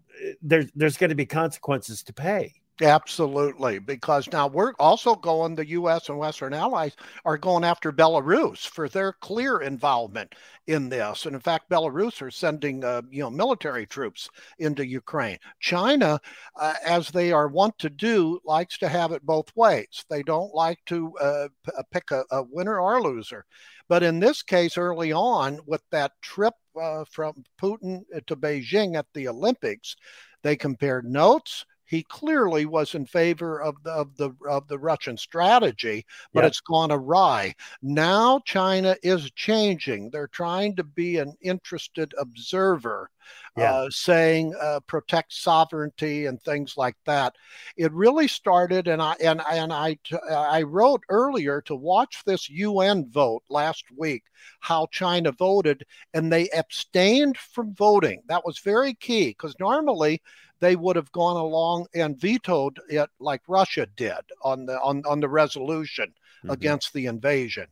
there's 0.42 0.70
there's 0.74 0.96
going 0.96 1.10
to 1.10 1.16
be 1.16 1.26
consequences 1.26 2.02
to 2.04 2.12
pay. 2.12 2.60
Absolutely, 2.82 3.78
because 3.78 4.26
now 4.32 4.46
we're 4.46 4.72
also 4.78 5.14
going, 5.14 5.54
the 5.54 5.68
U.S. 5.68 6.08
and 6.08 6.16
Western 6.18 6.54
allies 6.54 6.96
are 7.26 7.36
going 7.36 7.62
after 7.62 7.92
Belarus 7.92 8.66
for 8.66 8.88
their 8.88 9.12
clear 9.12 9.60
involvement 9.60 10.34
in 10.66 10.88
this. 10.88 11.26
And 11.26 11.34
in 11.34 11.42
fact, 11.42 11.68
Belarus 11.68 12.22
are 12.22 12.30
sending, 12.30 12.82
uh, 12.82 13.02
you 13.10 13.22
know, 13.22 13.28
military 13.28 13.84
troops 13.86 14.30
into 14.58 14.86
Ukraine. 14.86 15.36
China, 15.58 16.18
uh, 16.56 16.74
as 16.82 17.08
they 17.10 17.32
are 17.32 17.48
wont 17.48 17.78
to 17.80 17.90
do, 17.90 18.40
likes 18.44 18.78
to 18.78 18.88
have 18.88 19.12
it 19.12 19.26
both 19.26 19.54
ways. 19.54 20.06
They 20.08 20.22
don't 20.22 20.54
like 20.54 20.78
to 20.86 21.12
uh, 21.20 21.48
uh, 21.76 21.82
pick 21.90 22.10
a, 22.12 22.24
a 22.30 22.42
winner 22.44 22.80
or 22.80 22.96
a 22.96 23.02
loser. 23.02 23.44
But 23.90 24.02
in 24.02 24.20
this 24.20 24.42
case, 24.42 24.78
early 24.78 25.12
on, 25.12 25.60
with 25.66 25.82
that 25.90 26.12
trip 26.22 26.54
uh, 26.80 27.04
from 27.10 27.44
Putin 27.60 28.04
to 28.26 28.36
Beijing 28.36 28.96
at 28.96 29.06
the 29.12 29.28
Olympics, 29.28 29.96
they 30.42 30.56
compared 30.56 31.04
notes 31.04 31.66
he 31.90 32.05
clearly 32.05 32.66
was 32.66 32.94
in 32.94 33.05
favor 33.05 33.61
of 33.61 33.83
the 33.83 33.90
of 33.90 34.16
the 34.16 34.31
of 34.48 34.68
the 34.68 34.79
Russian 34.79 35.16
strategy, 35.16 36.07
but 36.33 36.44
yep. 36.44 36.48
it's 36.48 36.61
gone 36.61 36.92
awry. 36.92 37.53
Now 37.83 38.40
China 38.44 38.96
is 39.03 39.29
changing. 39.33 40.11
They're 40.11 40.29
trying 40.29 40.76
to 40.76 40.85
be 40.85 41.18
an 41.18 41.35
interested 41.42 42.14
observer, 42.16 43.11
yeah. 43.59 43.74
uh, 43.74 43.90
saying 43.90 44.55
uh, 44.62 44.81
protect 44.87 45.33
sovereignty 45.33 46.26
and 46.26 46.40
things 46.40 46.76
like 46.76 46.96
that. 47.07 47.35
It 47.76 47.92
really 47.92 48.29
started, 48.29 48.87
and 48.87 49.03
I 49.03 49.16
and 49.20 49.42
and 49.50 49.72
I 49.72 49.98
I 50.31 50.62
wrote 50.62 51.03
earlier 51.09 51.61
to 51.62 51.74
watch 51.74 52.22
this 52.24 52.48
UN 52.48 53.11
vote 53.11 53.42
last 53.48 53.85
week 53.98 54.22
how 54.61 54.87
China 54.92 55.33
voted, 55.33 55.85
and 56.14 56.33
they 56.33 56.48
abstained 56.50 57.37
from 57.37 57.74
voting. 57.74 58.22
That 58.29 58.46
was 58.46 58.61
very 58.61 58.94
key 58.94 59.31
because 59.31 59.57
normally 59.59 60.22
they 60.61 60.77
would 60.77 60.96
have 60.96 61.11
gone 61.12 61.37
along 61.37 61.87
and 61.94 62.20
vetoed 62.20 62.79
it 62.88 63.09
like 63.18 63.42
Russia 63.49 63.87
did 63.96 64.20
on 64.42 64.66
the 64.66 64.81
on, 64.81 65.03
on 65.07 65.20
the 65.20 65.29
resolution 65.29 66.07
mm-hmm. 66.07 66.51
against 66.51 66.92
the 66.92 67.07
invasion. 67.07 67.66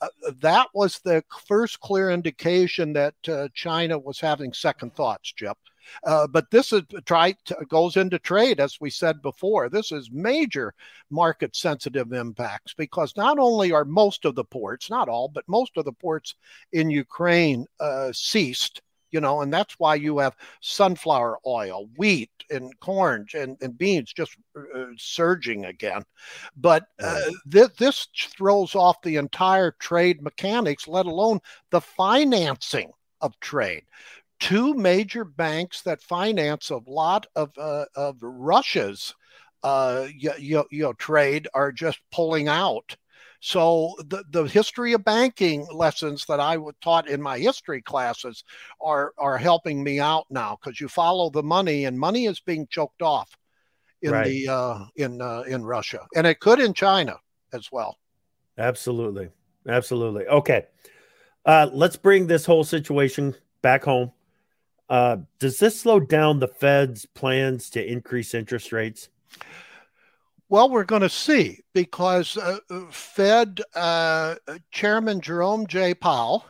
Uh, 0.00 0.08
that 0.40 0.66
was 0.74 0.98
the 1.00 1.22
first 1.46 1.80
clear 1.80 2.10
indication 2.10 2.92
that 2.92 3.14
uh, 3.28 3.48
China 3.54 3.98
was 3.98 4.20
having 4.20 4.52
second 4.52 4.94
thoughts, 4.94 5.32
Chip. 5.32 5.56
Uh, 6.04 6.26
but 6.26 6.50
this 6.50 6.72
is 6.72 6.82
try 7.04 7.34
goes 7.68 7.96
into 7.96 8.18
trade, 8.18 8.58
as 8.58 8.80
we 8.80 8.90
said 8.90 9.20
before. 9.22 9.68
This 9.68 9.92
is 9.92 10.10
major 10.10 10.74
market 11.10 11.54
sensitive 11.54 12.12
impacts 12.12 12.74
because 12.74 13.16
not 13.16 13.38
only 13.38 13.72
are 13.72 13.84
most 13.84 14.24
of 14.24 14.34
the 14.34 14.44
ports, 14.44 14.88
not 14.90 15.08
all, 15.08 15.28
but 15.28 15.44
most 15.46 15.76
of 15.76 15.84
the 15.84 15.92
ports 15.92 16.34
in 16.72 16.90
Ukraine 16.90 17.66
uh, 17.80 18.12
ceased 18.12 18.82
you 19.14 19.20
know, 19.20 19.42
and 19.42 19.54
that's 19.54 19.78
why 19.78 19.94
you 19.94 20.18
have 20.18 20.36
sunflower 20.60 21.38
oil, 21.46 21.88
wheat, 21.96 22.32
and 22.50 22.78
corn 22.80 23.26
and, 23.32 23.56
and 23.62 23.78
beans 23.78 24.12
just 24.12 24.36
uh, 24.58 24.86
surging 24.98 25.66
again. 25.66 26.02
But 26.56 26.88
uh, 27.00 27.30
th- 27.50 27.76
this 27.78 28.08
throws 28.36 28.74
off 28.74 29.00
the 29.02 29.16
entire 29.16 29.70
trade 29.78 30.20
mechanics, 30.20 30.88
let 30.88 31.06
alone 31.06 31.38
the 31.70 31.80
financing 31.80 32.90
of 33.20 33.38
trade. 33.38 33.84
Two 34.40 34.74
major 34.74 35.24
banks 35.24 35.82
that 35.82 36.02
finance 36.02 36.70
a 36.70 36.80
lot 36.88 37.28
of, 37.36 37.52
uh, 37.56 37.84
of 37.94 38.16
Russia's 38.20 39.14
uh, 39.62 40.08
you, 40.14 40.32
you, 40.38 40.64
you 40.72 40.82
know, 40.82 40.92
trade 40.92 41.48
are 41.54 41.72
just 41.72 42.00
pulling 42.12 42.48
out. 42.48 42.96
So 43.44 43.94
the, 43.98 44.24
the 44.30 44.44
history 44.44 44.94
of 44.94 45.04
banking 45.04 45.66
lessons 45.70 46.24
that 46.30 46.40
I 46.40 46.56
taught 46.80 47.10
in 47.10 47.20
my 47.20 47.38
history 47.38 47.82
classes 47.82 48.42
are 48.80 49.12
are 49.18 49.36
helping 49.36 49.84
me 49.84 50.00
out 50.00 50.24
now 50.30 50.56
because 50.58 50.80
you 50.80 50.88
follow 50.88 51.28
the 51.28 51.42
money 51.42 51.84
and 51.84 52.00
money 52.00 52.24
is 52.24 52.40
being 52.40 52.66
choked 52.70 53.02
off 53.02 53.36
in 54.00 54.12
right. 54.12 54.24
the 54.24 54.48
uh, 54.48 54.84
in 54.96 55.20
uh, 55.20 55.42
in 55.46 55.62
Russia 55.62 56.06
and 56.16 56.26
it 56.26 56.40
could 56.40 56.58
in 56.58 56.72
China 56.72 57.18
as 57.52 57.68
well. 57.70 57.98
Absolutely, 58.56 59.28
absolutely. 59.68 60.26
Okay, 60.26 60.64
uh, 61.44 61.68
let's 61.70 61.96
bring 61.96 62.26
this 62.26 62.46
whole 62.46 62.64
situation 62.64 63.34
back 63.60 63.84
home. 63.84 64.10
Uh, 64.88 65.18
does 65.38 65.58
this 65.58 65.78
slow 65.78 66.00
down 66.00 66.38
the 66.38 66.48
Fed's 66.48 67.04
plans 67.04 67.68
to 67.68 67.86
increase 67.86 68.32
interest 68.32 68.72
rates? 68.72 69.10
Well, 70.48 70.68
we're 70.68 70.84
going 70.84 71.02
to 71.02 71.08
see 71.08 71.60
because 71.72 72.36
uh, 72.36 72.58
Fed 72.90 73.62
uh, 73.74 74.36
Chairman 74.70 75.20
Jerome 75.20 75.66
J. 75.66 75.94
Powell 75.94 76.44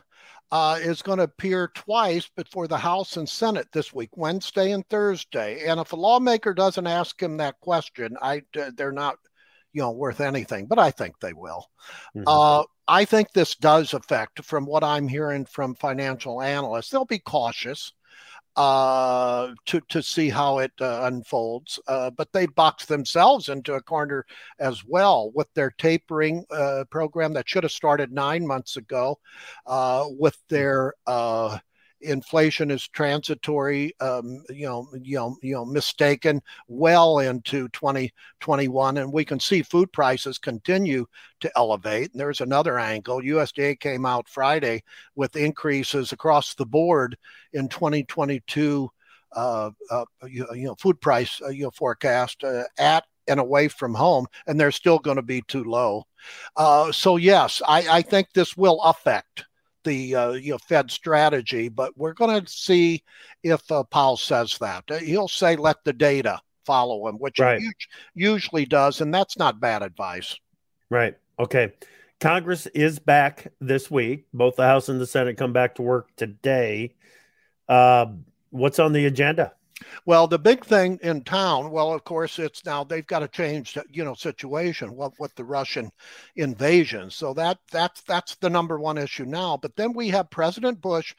uh, 0.51 0.77
is 0.81 1.01
going 1.01 1.17
to 1.17 1.23
appear 1.23 1.71
twice 1.73 2.29
before 2.35 2.67
the 2.67 2.77
House 2.77 3.17
and 3.17 3.27
Senate 3.27 3.67
this 3.71 3.93
week, 3.93 4.09
Wednesday 4.15 4.71
and 4.71 4.87
Thursday. 4.89 5.65
And 5.65 5.79
if 5.79 5.93
a 5.93 5.95
lawmaker 5.95 6.53
doesn't 6.53 6.87
ask 6.87 7.21
him 7.21 7.37
that 7.37 7.59
question, 7.61 8.15
I 8.21 8.43
they're 8.53 8.91
not, 8.91 9.17
you 9.73 9.81
know, 9.81 9.91
worth 9.91 10.21
anything. 10.21 10.67
But 10.67 10.79
I 10.79 10.91
think 10.91 11.19
they 11.19 11.33
will. 11.33 11.65
Mm-hmm. 12.15 12.23
Uh, 12.27 12.63
I 12.87 13.05
think 13.05 13.31
this 13.31 13.55
does 13.55 13.93
affect, 13.93 14.43
from 14.43 14.65
what 14.65 14.83
I'm 14.83 15.07
hearing 15.07 15.45
from 15.45 15.73
financial 15.73 16.41
analysts, 16.41 16.89
they'll 16.89 17.05
be 17.05 17.19
cautious 17.19 17.93
uh, 18.55 19.53
to 19.65 19.81
to 19.89 20.01
see 20.01 20.29
how 20.29 20.59
it 20.59 20.71
uh, 20.79 21.01
unfolds. 21.03 21.79
Uh, 21.87 22.09
but 22.11 22.31
they 22.31 22.45
box 22.45 22.85
themselves 22.85 23.49
into 23.49 23.73
a 23.73 23.81
corner 23.81 24.25
as 24.59 24.83
well 24.85 25.31
with 25.33 25.53
their 25.53 25.71
tapering 25.71 26.45
uh, 26.51 26.83
program 26.89 27.33
that 27.33 27.49
should 27.49 27.63
have 27.63 27.71
started 27.71 28.11
nine 28.11 28.45
months 28.45 28.77
ago, 28.77 29.17
uh, 29.65 30.05
with 30.09 30.37
their 30.49 30.93
uh, 31.07 31.57
inflation 32.05 32.71
is 32.71 32.87
transitory, 32.87 33.93
um, 33.99 34.43
you 34.49 34.65
know, 34.65 34.87
you 35.01 35.17
know, 35.17 35.37
you 35.41 35.53
know, 35.53 35.65
mistaken 35.65 36.41
well 36.67 37.19
into 37.19 37.67
2021, 37.69 38.97
and 38.97 39.11
we 39.11 39.25
can 39.25 39.39
see 39.39 39.61
food 39.61 39.91
prices 39.91 40.37
continue 40.37 41.05
to 41.39 41.51
elevate. 41.55 42.11
And 42.11 42.19
there's 42.19 42.41
another 42.41 42.79
angle. 42.79 43.21
USDA 43.21 43.79
came 43.79 44.05
out 44.05 44.29
Friday 44.29 44.83
with 45.15 45.35
increases 45.35 46.11
across 46.11 46.55
the 46.55 46.65
board 46.65 47.17
in 47.53 47.67
2022. 47.67 48.89
Uh, 49.35 49.71
uh, 49.91 50.05
you, 50.27 50.47
you, 50.53 50.65
know, 50.65 50.75
food 50.75 50.99
price 51.01 51.41
uh, 51.41 51.49
you 51.49 51.63
know, 51.63 51.71
forecast 51.71 52.43
uh, 52.43 52.63
at 52.77 53.03
and 53.27 53.39
away 53.39 53.67
from 53.67 53.93
home, 53.93 54.27
and 54.47 54.59
they're 54.59 54.71
still 54.71 54.99
going 54.99 55.15
to 55.15 55.23
be 55.23 55.41
too 55.47 55.63
low. 55.63 56.03
Uh, 56.55 56.91
so 56.91 57.17
yes, 57.17 57.61
I, 57.67 57.87
I 57.89 58.01
think 58.01 58.31
this 58.33 58.55
will 58.55 58.81
affect 58.81 59.45
the 59.85 60.15
uh, 60.15 60.31
you 60.31 60.51
know, 60.51 60.57
Fed 60.67 60.91
strategy, 60.91 61.69
but 61.69 61.97
we're 61.97 62.13
going 62.13 62.43
to 62.43 62.51
see 62.51 63.03
if 63.43 63.71
uh, 63.71 63.83
Powell 63.83 64.17
says 64.17 64.57
that. 64.59 64.83
Uh, 64.91 64.97
he'll 64.97 65.29
say, 65.29 65.55
let 65.55 65.77
the 65.85 65.93
data 65.93 66.41
follow 66.65 67.07
him, 67.07 67.15
which 67.15 67.39
right. 67.39 67.61
he 67.61 67.71
usually 68.13 68.65
does, 68.65 68.99
and 68.99 69.13
that's 69.13 69.37
not 69.37 69.61
bad 69.61 69.81
advice. 69.83 70.35
Right. 70.89 71.15
Okay. 71.39 71.73
Congress 72.19 72.65
is 72.67 72.99
back 72.99 73.51
this 73.61 73.89
week. 73.89 74.25
Both 74.33 74.57
the 74.57 74.63
House 74.63 74.89
and 74.89 74.99
the 74.99 75.07
Senate 75.07 75.37
come 75.37 75.53
back 75.53 75.75
to 75.75 75.81
work 75.81 76.15
today. 76.15 76.95
Uh, 77.69 78.07
what's 78.49 78.79
on 78.79 78.93
the 78.93 79.05
agenda? 79.05 79.53
Well, 80.05 80.27
the 80.27 80.39
big 80.39 80.65
thing 80.65 80.99
in 81.01 81.23
town, 81.23 81.71
well, 81.71 81.93
of 81.93 82.03
course, 82.03 82.39
it's 82.39 82.65
now 82.65 82.83
they've 82.83 83.05
got 83.05 83.19
to 83.19 83.27
change, 83.27 83.77
you 83.91 84.03
know, 84.03 84.13
situation 84.13 84.95
with, 84.95 85.13
with 85.19 85.33
the 85.35 85.43
Russian 85.43 85.91
invasion. 86.35 87.09
So 87.09 87.33
that 87.33 87.59
that's 87.71 88.01
that's 88.03 88.35
the 88.35 88.49
number 88.49 88.79
one 88.79 88.97
issue 88.97 89.25
now. 89.25 89.57
But 89.57 89.75
then 89.75 89.93
we 89.93 90.09
have 90.09 90.29
President 90.29 90.81
Bush, 90.81 91.15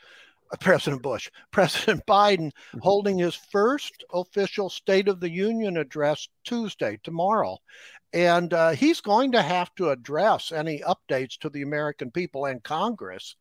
uh, 0.52 0.56
President 0.58 1.02
Bush, 1.02 1.30
President 1.50 2.04
Biden 2.06 2.46
mm-hmm. 2.48 2.78
holding 2.78 3.18
his 3.18 3.34
first 3.34 4.04
official 4.12 4.70
State 4.70 5.08
of 5.08 5.20
the 5.20 5.30
Union 5.30 5.76
address 5.76 6.28
Tuesday, 6.44 6.98
tomorrow. 7.02 7.58
And 8.12 8.52
uh, 8.54 8.70
he's 8.70 9.00
going 9.00 9.32
to 9.32 9.42
have 9.42 9.74
to 9.74 9.90
address 9.90 10.52
any 10.52 10.80
updates 10.80 11.36
to 11.38 11.50
the 11.50 11.62
American 11.62 12.10
people 12.10 12.46
and 12.46 12.62
Congress 12.62 13.36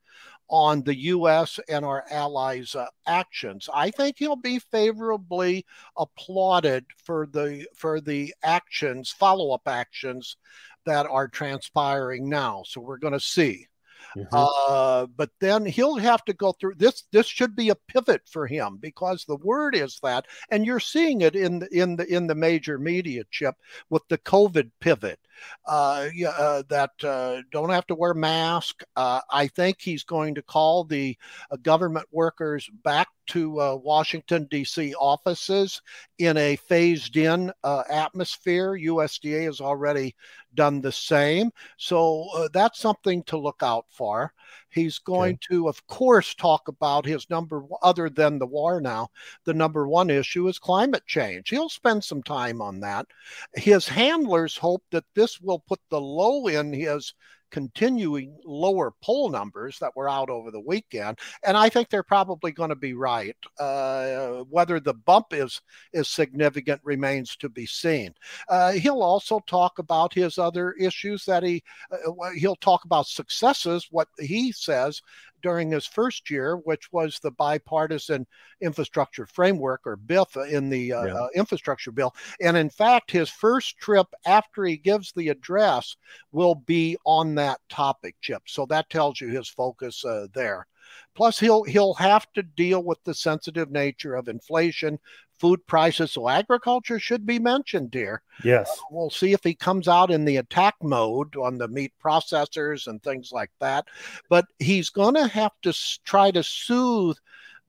on 0.49 0.83
the 0.83 0.95
U.S. 0.95 1.59
and 1.69 1.83
our 1.83 2.05
allies' 2.09 2.75
uh, 2.75 2.85
actions. 3.07 3.69
I 3.73 3.91
think 3.91 4.17
he'll 4.19 4.35
be 4.35 4.59
favorably 4.59 5.65
applauded 5.97 6.85
for 7.03 7.27
the 7.27 7.65
for 7.75 7.99
the 8.01 8.33
actions, 8.43 9.11
follow-up 9.11 9.67
actions 9.67 10.37
that 10.85 11.05
are 11.07 11.27
transpiring 11.27 12.29
now. 12.29 12.63
So 12.65 12.81
we're 12.81 12.97
going 12.97 13.13
to 13.13 13.19
see. 13.19 13.67
Mm-hmm. 14.15 14.27
Uh, 14.31 15.07
but 15.17 15.29
then 15.39 15.65
he'll 15.65 15.97
have 15.97 16.23
to 16.25 16.33
go 16.33 16.53
through 16.53 16.75
this. 16.75 17.03
This 17.11 17.25
should 17.25 17.55
be 17.55 17.69
a 17.69 17.75
pivot 17.75 18.21
for 18.25 18.47
him 18.47 18.77
because 18.77 19.25
the 19.25 19.35
word 19.37 19.75
is 19.75 19.99
that, 20.03 20.25
and 20.49 20.65
you're 20.65 20.79
seeing 20.79 21.21
it 21.21 21.35
in 21.35 21.59
the 21.59 21.67
in 21.75 21.95
the 21.97 22.05
in 22.05 22.27
the 22.27 22.35
major 22.35 22.79
media 22.79 23.23
chip 23.29 23.55
with 23.89 24.03
the 24.07 24.17
COVID 24.17 24.71
pivot. 24.79 25.19
Uh, 25.67 26.07
uh, 26.27 26.63
that 26.69 26.91
uh, 27.03 27.41
don't 27.51 27.69
have 27.69 27.85
to 27.87 27.95
wear 27.95 28.13
mask. 28.13 28.83
Uh, 28.95 29.19
I 29.29 29.47
think 29.47 29.81
he's 29.81 30.03
going 30.03 30.35
to 30.35 30.41
call 30.41 30.85
the 30.85 31.17
uh, 31.51 31.57
government 31.57 32.07
workers 32.11 32.69
back 32.83 33.09
to 33.27 33.59
uh, 33.59 33.75
Washington 33.75 34.47
D.C. 34.49 34.93
offices 34.95 35.81
in 36.19 36.37
a 36.37 36.55
phased-in 36.55 37.51
atmosphere. 37.63 38.73
USDA 38.73 39.45
has 39.45 39.61
already 39.61 40.15
done 40.55 40.81
the 40.81 40.91
same. 40.91 41.51
So 41.77 42.27
uh, 42.35 42.49
that's 42.51 42.79
something 42.79 43.23
to 43.23 43.37
look 43.37 43.61
out 43.61 43.85
for. 43.89 44.33
He's 44.69 44.99
going 44.99 45.35
okay. 45.35 45.47
to, 45.51 45.69
of 45.69 45.85
course, 45.87 46.33
talk 46.33 46.67
about 46.67 47.05
his 47.05 47.29
number, 47.29 47.63
other 47.81 48.09
than 48.09 48.39
the 48.39 48.47
war 48.47 48.81
now, 48.81 49.09
the 49.45 49.53
number 49.53 49.87
one 49.87 50.09
issue 50.09 50.47
is 50.47 50.59
climate 50.59 51.05
change. 51.05 51.49
He'll 51.49 51.69
spend 51.69 52.03
some 52.03 52.23
time 52.23 52.61
on 52.61 52.79
that. 52.81 53.05
His 53.53 53.87
handlers 53.87 54.57
hope 54.57 54.83
that 54.91 55.05
this 55.13 55.39
will 55.39 55.59
put 55.59 55.79
the 55.89 56.01
low 56.01 56.47
in 56.47 56.73
his 56.73 57.13
continuing 57.55 58.37
lower 58.43 58.91
poll 59.01 59.29
numbers 59.29 59.79
that 59.79 59.95
were 59.95 60.09
out 60.09 60.29
over 60.29 60.51
the 60.51 60.59
weekend. 60.59 61.17
And 61.41 61.55
I 61.55 61.69
think 61.69 61.87
they're 61.87 62.03
probably 62.03 62.51
going 62.51 62.71
to 62.71 62.75
be 62.75 62.93
right. 62.95 63.37
Uh, 63.57 64.43
whether 64.49 64.81
the 64.81 64.93
bump 64.93 65.27
is 65.31 65.61
is 65.93 66.09
significant 66.09 66.81
remains 66.83 67.37
to 67.37 67.47
be 67.47 67.65
seen. 67.65 68.13
Uh, 68.49 68.73
he'll 68.73 69.01
also 69.01 69.39
talk 69.47 69.79
about 69.79 70.13
his 70.13 70.37
other 70.37 70.73
issues 70.73 71.23
that 71.23 71.43
he 71.43 71.63
uh, 71.93 72.29
he'll 72.35 72.57
talk 72.57 72.83
about 72.83 73.07
successes. 73.07 73.87
What 73.89 74.09
he 74.19 74.51
says 74.51 75.01
during 75.45 75.69
his 75.69 75.85
first 75.85 76.31
year, 76.31 76.55
which 76.55 76.91
was 76.91 77.19
the 77.19 77.29
bipartisan 77.29 78.25
infrastructure 78.61 79.27
framework 79.27 79.81
or 79.85 79.95
BIF 79.95 80.35
in 80.49 80.69
the 80.69 80.91
uh, 80.91 81.05
yeah. 81.05 81.13
uh, 81.13 81.27
infrastructure 81.35 81.91
bill. 81.91 82.15
And 82.41 82.57
in 82.57 82.71
fact, 82.71 83.11
his 83.11 83.29
first 83.29 83.77
trip 83.77 84.07
after 84.25 84.63
he 84.63 84.75
gives 84.75 85.11
the 85.11 85.29
address 85.29 85.97
will 86.31 86.55
be 86.55 86.97
on 87.05 87.35
that 87.35 87.59
topic, 87.69 88.15
Chip. 88.21 88.41
So 88.47 88.65
that 88.65 88.89
tells 88.89 89.21
you 89.21 89.27
his 89.27 89.47
focus 89.47 90.03
uh, 90.03 90.25
there. 90.33 90.65
Plus, 91.15 91.39
he'll 91.39 91.63
he'll 91.63 91.93
have 91.95 92.27
to 92.33 92.43
deal 92.43 92.83
with 92.83 93.03
the 93.03 93.13
sensitive 93.13 93.71
nature 93.71 94.15
of 94.15 94.27
inflation, 94.27 94.99
food 95.39 95.65
prices. 95.67 96.11
So 96.11 96.29
agriculture 96.29 96.99
should 96.99 97.25
be 97.25 97.39
mentioned 97.39 97.93
here. 97.93 98.21
Yes. 98.43 98.69
Uh, 98.69 98.83
we'll 98.91 99.09
see 99.09 99.33
if 99.33 99.43
he 99.43 99.53
comes 99.53 99.87
out 99.87 100.11
in 100.11 100.25
the 100.25 100.37
attack 100.37 100.75
mode 100.81 101.35
on 101.35 101.57
the 101.57 101.67
meat 101.67 101.93
processors 102.03 102.87
and 102.87 103.01
things 103.01 103.31
like 103.31 103.51
that. 103.59 103.85
But 104.29 104.45
he's 104.59 104.89
going 104.89 105.15
to 105.15 105.27
have 105.27 105.53
to 105.63 105.73
try 106.03 106.31
to 106.31 106.43
soothe 106.43 107.17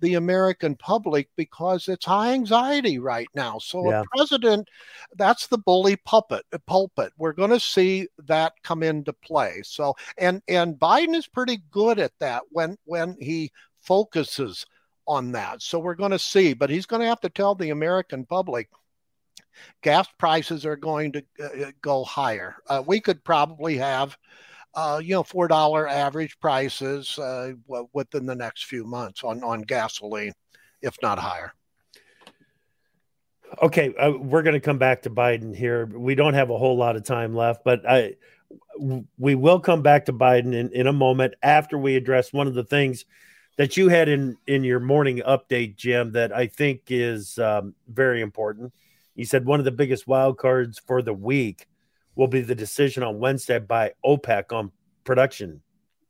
the 0.00 0.14
American 0.14 0.76
public 0.76 1.28
because 1.37 1.88
it's 1.88 2.04
high 2.04 2.32
anxiety 2.32 2.98
right 2.98 3.28
now. 3.35 3.59
So 3.59 3.90
yeah. 3.90 4.02
a 4.02 4.04
president, 4.16 4.68
that's 5.16 5.46
the 5.46 5.59
bully 5.59 5.96
puppet 5.96 6.44
uh, 6.52 6.59
pulpit. 6.66 7.12
We're 7.16 7.32
going 7.32 7.50
to 7.50 7.61
see 7.61 8.09
that 8.26 8.54
come 8.62 8.82
into 8.82 9.12
play. 9.12 9.62
So 9.64 9.94
and 10.18 10.42
and 10.48 10.76
Biden 10.76 11.14
is 11.14 11.26
pretty 11.26 11.62
good 11.70 11.98
at 11.98 12.12
that 12.20 12.42
when 12.50 12.76
when 12.85 13.16
he 13.20 13.52
focuses 13.80 14.66
on 15.06 15.32
that. 15.32 15.62
So 15.62 15.78
we're 15.78 15.94
going 15.94 16.11
to 16.11 16.18
see, 16.18 16.52
but 16.52 16.70
he's 16.70 16.87
going 16.87 17.00
to 17.00 17.09
have 17.09 17.20
to 17.20 17.28
tell 17.28 17.54
the 17.54 17.70
American 17.70 18.26
public 18.26 18.68
gas 19.82 20.06
prices 20.18 20.66
are 20.66 20.76
going 20.76 21.12
to 21.12 21.24
uh, 21.42 21.70
go 21.80 22.04
higher. 22.04 22.56
Uh, 22.68 22.82
we 22.87 23.00
could 23.00 23.22
probably 23.24 23.76
have, 23.76 24.16
uh, 24.76 25.00
you 25.02 25.14
know, 25.14 25.22
four 25.22 25.48
dollar 25.48 25.88
average 25.88 26.38
prices 26.38 27.18
uh, 27.18 27.52
within 27.94 28.26
the 28.26 28.34
next 28.34 28.66
few 28.66 28.84
months 28.84 29.24
on 29.24 29.42
on 29.42 29.62
gasoline, 29.62 30.32
if 30.82 30.96
not 31.02 31.18
higher. 31.18 31.54
Okay, 33.62 33.94
uh, 33.96 34.10
we're 34.10 34.42
going 34.42 34.54
to 34.54 34.60
come 34.60 34.78
back 34.78 35.02
to 35.02 35.10
Biden 35.10 35.56
here. 35.56 35.86
We 35.86 36.14
don't 36.14 36.34
have 36.34 36.50
a 36.50 36.58
whole 36.58 36.76
lot 36.76 36.94
of 36.94 37.04
time 37.04 37.34
left, 37.34 37.64
but 37.64 37.88
I 37.88 38.16
we 39.16 39.34
will 39.34 39.58
come 39.60 39.82
back 39.82 40.04
to 40.04 40.12
Biden 40.12 40.54
in, 40.54 40.70
in 40.72 40.86
a 40.86 40.92
moment 40.92 41.34
after 41.42 41.78
we 41.78 41.96
address 41.96 42.32
one 42.32 42.46
of 42.46 42.54
the 42.54 42.64
things 42.64 43.06
that 43.56 43.78
you 43.78 43.88
had 43.88 44.10
in 44.10 44.36
in 44.46 44.62
your 44.62 44.80
morning 44.80 45.22
update, 45.26 45.76
Jim, 45.76 46.12
that 46.12 46.34
I 46.34 46.48
think 46.48 46.82
is 46.88 47.38
um, 47.38 47.74
very 47.88 48.20
important. 48.20 48.74
You 49.14 49.24
said 49.24 49.46
one 49.46 49.58
of 49.58 49.64
the 49.64 49.72
biggest 49.72 50.06
wild 50.06 50.36
cards 50.36 50.78
for 50.86 51.00
the 51.00 51.14
week 51.14 51.66
will 52.16 52.29
be 52.29 52.40
the 52.40 52.55
decision 52.55 53.02
on 53.02 53.18
Wednesday 53.18 53.59
by 53.59 53.92
OPEC 54.05 54.52
on 54.52 54.72
production 55.05 55.62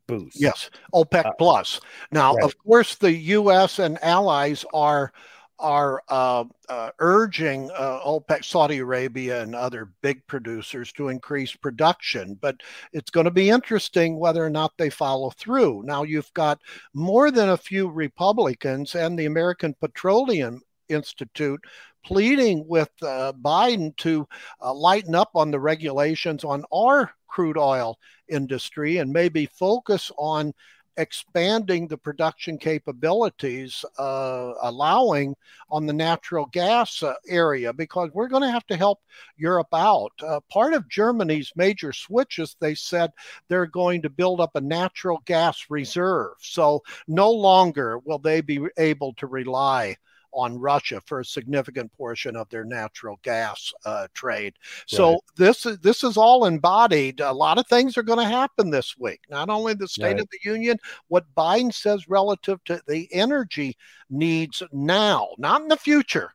boost. 0.06 0.40
Yes, 0.40 0.70
OPEC 0.94 1.26
uh, 1.26 1.32
plus. 1.32 1.80
Now, 2.12 2.34
right. 2.34 2.44
of 2.44 2.56
course, 2.58 2.94
the 2.94 3.12
U.S. 3.12 3.78
and 3.78 4.02
allies 4.02 4.64
are 4.72 5.12
are 5.58 6.02
uh, 6.10 6.44
uh, 6.68 6.90
urging 6.98 7.70
uh, 7.70 8.00
OPEC, 8.04 8.44
Saudi 8.44 8.78
Arabia, 8.78 9.42
and 9.42 9.54
other 9.54 9.90
big 10.02 10.26
producers 10.26 10.92
to 10.92 11.08
increase 11.08 11.54
production. 11.56 12.36
But 12.40 12.60
it's 12.92 13.10
going 13.10 13.24
to 13.24 13.30
be 13.30 13.48
interesting 13.48 14.18
whether 14.18 14.44
or 14.44 14.50
not 14.50 14.74
they 14.76 14.90
follow 14.90 15.30
through. 15.30 15.82
Now, 15.84 16.02
you've 16.02 16.32
got 16.34 16.60
more 16.92 17.30
than 17.30 17.48
a 17.48 17.56
few 17.56 17.88
Republicans 17.88 18.94
and 18.94 19.18
the 19.18 19.26
American 19.26 19.74
Petroleum 19.80 20.60
Institute 20.88 21.60
pleading 22.06 22.64
with 22.68 22.90
uh, 23.02 23.32
Biden 23.42 23.94
to 23.96 24.28
uh, 24.62 24.72
lighten 24.72 25.14
up 25.14 25.30
on 25.34 25.50
the 25.50 25.58
regulations 25.58 26.44
on 26.44 26.64
our 26.72 27.10
crude 27.26 27.58
oil 27.58 27.98
industry 28.28 28.98
and 28.98 29.12
maybe 29.12 29.46
focus 29.46 30.12
on 30.16 30.54
expanding 30.96 31.86
the 31.86 31.98
production 31.98 32.56
capabilities, 32.56 33.84
uh, 33.98 34.52
allowing 34.62 35.34
on 35.68 35.84
the 35.84 35.92
natural 35.92 36.46
gas 36.52 37.02
uh, 37.02 37.12
area, 37.28 37.72
because 37.72 38.08
we're 38.14 38.28
going 38.28 38.42
to 38.42 38.50
have 38.50 38.66
to 38.66 38.76
help 38.76 39.00
Europe 39.36 39.74
out. 39.74 40.12
Uh, 40.22 40.40
part 40.50 40.72
of 40.72 40.88
Germany's 40.88 41.52
major 41.56 41.92
switches, 41.92 42.56
they 42.60 42.74
said 42.74 43.10
they're 43.48 43.66
going 43.66 44.00
to 44.00 44.08
build 44.08 44.40
up 44.40 44.54
a 44.54 44.60
natural 44.60 45.20
gas 45.26 45.66
reserve. 45.68 46.34
So 46.40 46.82
no 47.08 47.30
longer 47.30 47.98
will 47.98 48.18
they 48.18 48.40
be 48.40 48.60
able 48.78 49.12
to 49.14 49.26
rely 49.26 49.96
on 50.36 50.58
Russia 50.58 51.00
for 51.06 51.20
a 51.20 51.24
significant 51.24 51.90
portion 51.94 52.36
of 52.36 52.48
their 52.50 52.64
natural 52.64 53.18
gas 53.22 53.72
uh, 53.86 54.06
trade. 54.14 54.54
So 54.86 55.18
this 55.36 55.64
is 55.64 55.78
this 55.78 56.04
is 56.04 56.16
all 56.16 56.44
embodied. 56.44 57.20
A 57.20 57.32
lot 57.32 57.58
of 57.58 57.66
things 57.66 57.96
are 57.96 58.02
going 58.02 58.18
to 58.18 58.24
happen 58.24 58.70
this 58.70 58.96
week. 58.98 59.20
Not 59.30 59.48
only 59.48 59.74
the 59.74 59.88
State 59.88 60.04
right. 60.04 60.20
of 60.20 60.28
the 60.30 60.38
Union, 60.48 60.78
what 61.08 61.24
Biden 61.34 61.72
says 61.72 62.08
relative 62.08 62.62
to 62.64 62.80
the 62.86 63.08
energy 63.12 63.76
needs 64.10 64.62
now, 64.72 65.28
not 65.38 65.62
in 65.62 65.68
the 65.68 65.76
future, 65.76 66.30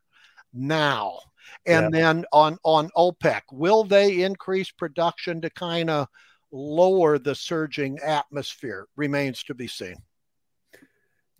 now. 0.52 1.18
And 1.64 1.94
then 1.94 2.24
on 2.32 2.58
on 2.64 2.90
OPEC, 2.96 3.42
will 3.52 3.84
they 3.84 4.22
increase 4.22 4.70
production 4.70 5.40
to 5.42 5.50
kind 5.50 5.90
of 5.90 6.08
lower 6.50 7.18
the 7.18 7.34
surging 7.34 7.98
atmosphere? 8.00 8.88
Remains 8.96 9.44
to 9.44 9.54
be 9.54 9.68
seen. 9.68 9.96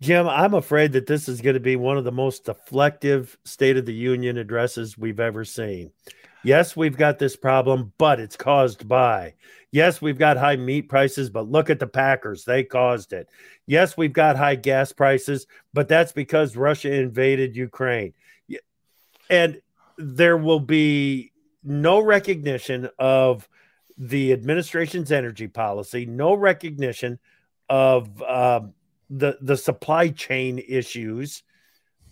Jim, 0.03 0.27
I'm 0.27 0.53
afraid 0.53 0.91
that 0.91 1.07
this 1.07 1.29
is 1.29 1.39
going 1.39 1.53
to 1.53 1.61
be 1.61 1.77
one 1.77 1.97
of 1.97 2.03
the 2.03 2.11
most 2.11 2.43
deflective 2.43 3.37
State 3.45 3.77
of 3.77 3.85
the 3.85 3.93
Union 3.93 4.37
addresses 4.37 4.97
we've 4.97 5.21
ever 5.21 5.45
seen. 5.45 5.93
Yes, 6.43 6.75
we've 6.75 6.97
got 6.97 7.19
this 7.19 7.37
problem, 7.37 7.93
but 7.97 8.19
it's 8.19 8.35
caused 8.35 8.85
by. 8.85 9.33
Yes, 9.71 10.01
we've 10.01 10.17
got 10.17 10.35
high 10.35 10.57
meat 10.57 10.89
prices, 10.89 11.29
but 11.29 11.49
look 11.49 11.69
at 11.69 11.79
the 11.79 11.87
Packers. 11.87 12.43
They 12.43 12.65
caused 12.65 13.13
it. 13.13 13.29
Yes, 13.65 13.95
we've 13.95 14.11
got 14.11 14.35
high 14.35 14.55
gas 14.55 14.91
prices, 14.91 15.47
but 15.73 15.87
that's 15.87 16.11
because 16.11 16.57
Russia 16.57 16.93
invaded 16.93 17.55
Ukraine. 17.55 18.13
And 19.29 19.61
there 19.97 20.35
will 20.35 20.59
be 20.59 21.31
no 21.63 22.01
recognition 22.01 22.89
of 22.99 23.47
the 23.97 24.33
administration's 24.33 25.13
energy 25.13 25.47
policy, 25.47 26.05
no 26.05 26.33
recognition 26.33 27.19
of. 27.69 28.21
Um, 28.21 28.73
the 29.17 29.37
the 29.41 29.57
supply 29.57 30.09
chain 30.09 30.59
issues 30.59 31.43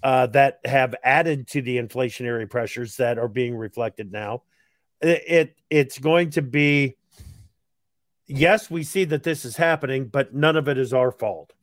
uh, 0.03 0.27
that 0.27 0.59
have 0.65 0.95
added 1.03 1.47
to 1.49 1.61
the 1.61 1.77
inflationary 1.77 2.49
pressures 2.49 2.97
that 2.97 3.17
are 3.17 3.27
being 3.27 3.55
reflected 3.55 4.11
now. 4.11 4.43
It, 5.01 5.23
it 5.27 5.55
it's 5.69 5.99
going 5.99 6.31
to 6.31 6.41
be 6.41 6.95
yes, 8.27 8.69
we 8.69 8.83
see 8.83 9.03
that 9.05 9.23
this 9.23 9.45
is 9.45 9.57
happening, 9.57 10.07
but 10.07 10.33
none 10.33 10.55
of 10.55 10.67
it 10.67 10.77
is 10.77 10.93
our 10.93 11.11
fault. 11.11 11.53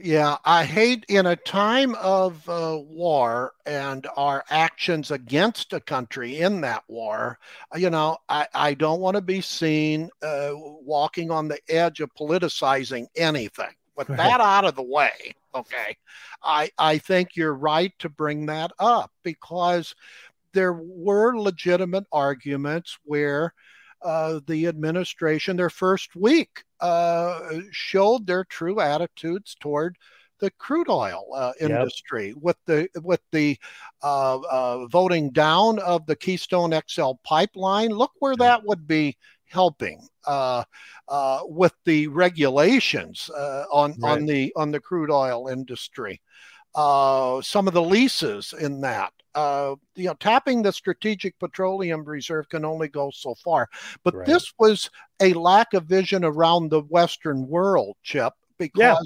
Yeah, 0.00 0.36
I 0.44 0.64
hate 0.64 1.04
in 1.08 1.26
a 1.26 1.34
time 1.34 1.96
of 1.96 2.48
uh, 2.48 2.78
war 2.80 3.54
and 3.66 4.06
our 4.16 4.44
actions 4.48 5.10
against 5.10 5.72
a 5.72 5.80
country 5.80 6.38
in 6.38 6.60
that 6.60 6.84
war, 6.86 7.40
you 7.74 7.90
know, 7.90 8.18
I, 8.28 8.46
I 8.54 8.74
don't 8.74 9.00
want 9.00 9.16
to 9.16 9.20
be 9.20 9.40
seen 9.40 10.08
uh, 10.22 10.50
walking 10.54 11.32
on 11.32 11.48
the 11.48 11.58
edge 11.68 11.98
of 11.98 12.14
politicizing 12.14 13.06
anything. 13.16 13.74
With 13.98 14.16
that 14.16 14.40
out 14.40 14.64
of 14.64 14.76
the 14.76 14.82
way, 14.82 15.34
okay, 15.54 15.96
I, 16.42 16.70
I 16.78 16.98
think 16.98 17.34
you're 17.34 17.54
right 17.54 17.92
to 17.98 18.08
bring 18.08 18.46
that 18.46 18.70
up 18.78 19.10
because 19.24 19.94
there 20.52 20.72
were 20.72 21.36
legitimate 21.36 22.04
arguments 22.12 22.96
where 23.02 23.52
uh, 24.02 24.38
the 24.46 24.68
administration, 24.68 25.56
their 25.56 25.68
first 25.68 26.14
week, 26.14 26.62
uh, 26.80 27.40
showed 27.72 28.26
their 28.26 28.44
true 28.44 28.80
attitudes 28.80 29.56
toward 29.58 29.98
the 30.38 30.50
crude 30.52 30.88
oil 30.88 31.24
uh, 31.34 31.52
industry 31.60 32.28
yep. 32.28 32.36
with 32.40 32.56
the 32.66 32.88
with 33.02 33.20
the 33.32 33.58
uh, 34.02 34.38
uh, 34.38 34.86
voting 34.86 35.30
down 35.30 35.80
of 35.80 36.06
the 36.06 36.14
Keystone 36.14 36.78
XL 36.88 37.12
pipeline. 37.24 37.90
Look 37.90 38.12
where 38.20 38.36
that 38.36 38.64
would 38.64 38.86
be 38.86 39.16
helping 39.48 40.06
uh, 40.26 40.62
uh, 41.08 41.40
with 41.44 41.72
the 41.84 42.06
regulations 42.08 43.30
uh, 43.30 43.64
on 43.72 43.94
right. 43.98 44.12
on 44.12 44.26
the 44.26 44.52
on 44.56 44.70
the 44.70 44.80
crude 44.80 45.10
oil 45.10 45.48
industry. 45.48 46.20
Uh, 46.74 47.40
some 47.42 47.66
of 47.66 47.74
the 47.74 47.82
leases 47.82 48.54
in 48.60 48.80
that. 48.80 49.12
Uh, 49.34 49.74
you 49.94 50.06
know, 50.06 50.14
tapping 50.14 50.62
the 50.62 50.72
strategic 50.72 51.38
petroleum 51.38 52.04
reserve 52.04 52.48
can 52.48 52.64
only 52.64 52.88
go 52.88 53.10
so 53.12 53.34
far. 53.36 53.68
But 54.02 54.14
right. 54.14 54.26
this 54.26 54.52
was 54.58 54.90
a 55.20 55.32
lack 55.34 55.74
of 55.74 55.84
vision 55.84 56.24
around 56.24 56.70
the 56.70 56.82
Western 56.82 57.46
world, 57.46 57.96
Chip. 58.02 58.32
Because 58.58 58.80
yeah. 58.80 58.96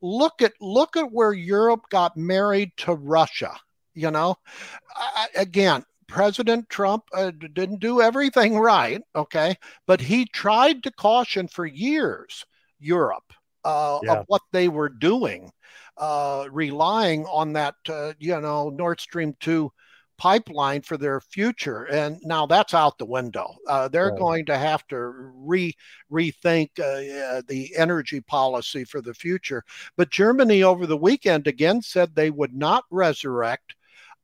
look 0.00 0.40
at 0.40 0.52
look 0.60 0.96
at 0.96 1.10
where 1.10 1.32
Europe 1.32 1.82
got 1.90 2.16
married 2.16 2.70
to 2.78 2.94
Russia. 2.94 3.56
You 3.94 4.12
know, 4.12 4.36
again, 5.34 5.84
President 6.10 6.68
Trump 6.68 7.04
uh, 7.14 7.30
didn't 7.30 7.80
do 7.80 8.00
everything 8.00 8.58
right, 8.58 9.00
okay, 9.14 9.56
but 9.86 10.00
he 10.00 10.26
tried 10.26 10.82
to 10.82 10.90
caution 10.92 11.48
for 11.48 11.66
years 11.66 12.44
Europe 12.78 13.32
uh, 13.64 13.98
yeah. 14.02 14.14
of 14.14 14.24
what 14.26 14.42
they 14.52 14.68
were 14.68 14.88
doing, 14.88 15.50
uh, 15.96 16.46
relying 16.50 17.24
on 17.26 17.52
that, 17.54 17.74
uh, 17.88 18.12
you 18.18 18.40
know, 18.40 18.70
Nord 18.70 19.00
Stream 19.00 19.34
2 19.40 19.70
pipeline 20.20 20.82
for 20.82 20.98
their 20.98 21.18
future. 21.18 21.84
And 21.84 22.18
now 22.22 22.44
that's 22.44 22.74
out 22.74 22.98
the 22.98 23.06
window. 23.06 23.56
Uh, 23.66 23.88
they're 23.88 24.10
right. 24.10 24.18
going 24.18 24.46
to 24.46 24.58
have 24.58 24.86
to 24.88 24.98
re 24.98 25.74
rethink 26.12 26.78
uh, 26.78 27.40
the 27.48 27.70
energy 27.74 28.20
policy 28.20 28.84
for 28.84 29.00
the 29.00 29.14
future. 29.14 29.64
But 29.96 30.10
Germany 30.10 30.62
over 30.62 30.86
the 30.86 30.96
weekend 30.96 31.46
again 31.46 31.80
said 31.80 32.14
they 32.14 32.30
would 32.30 32.54
not 32.54 32.84
resurrect 32.90 33.76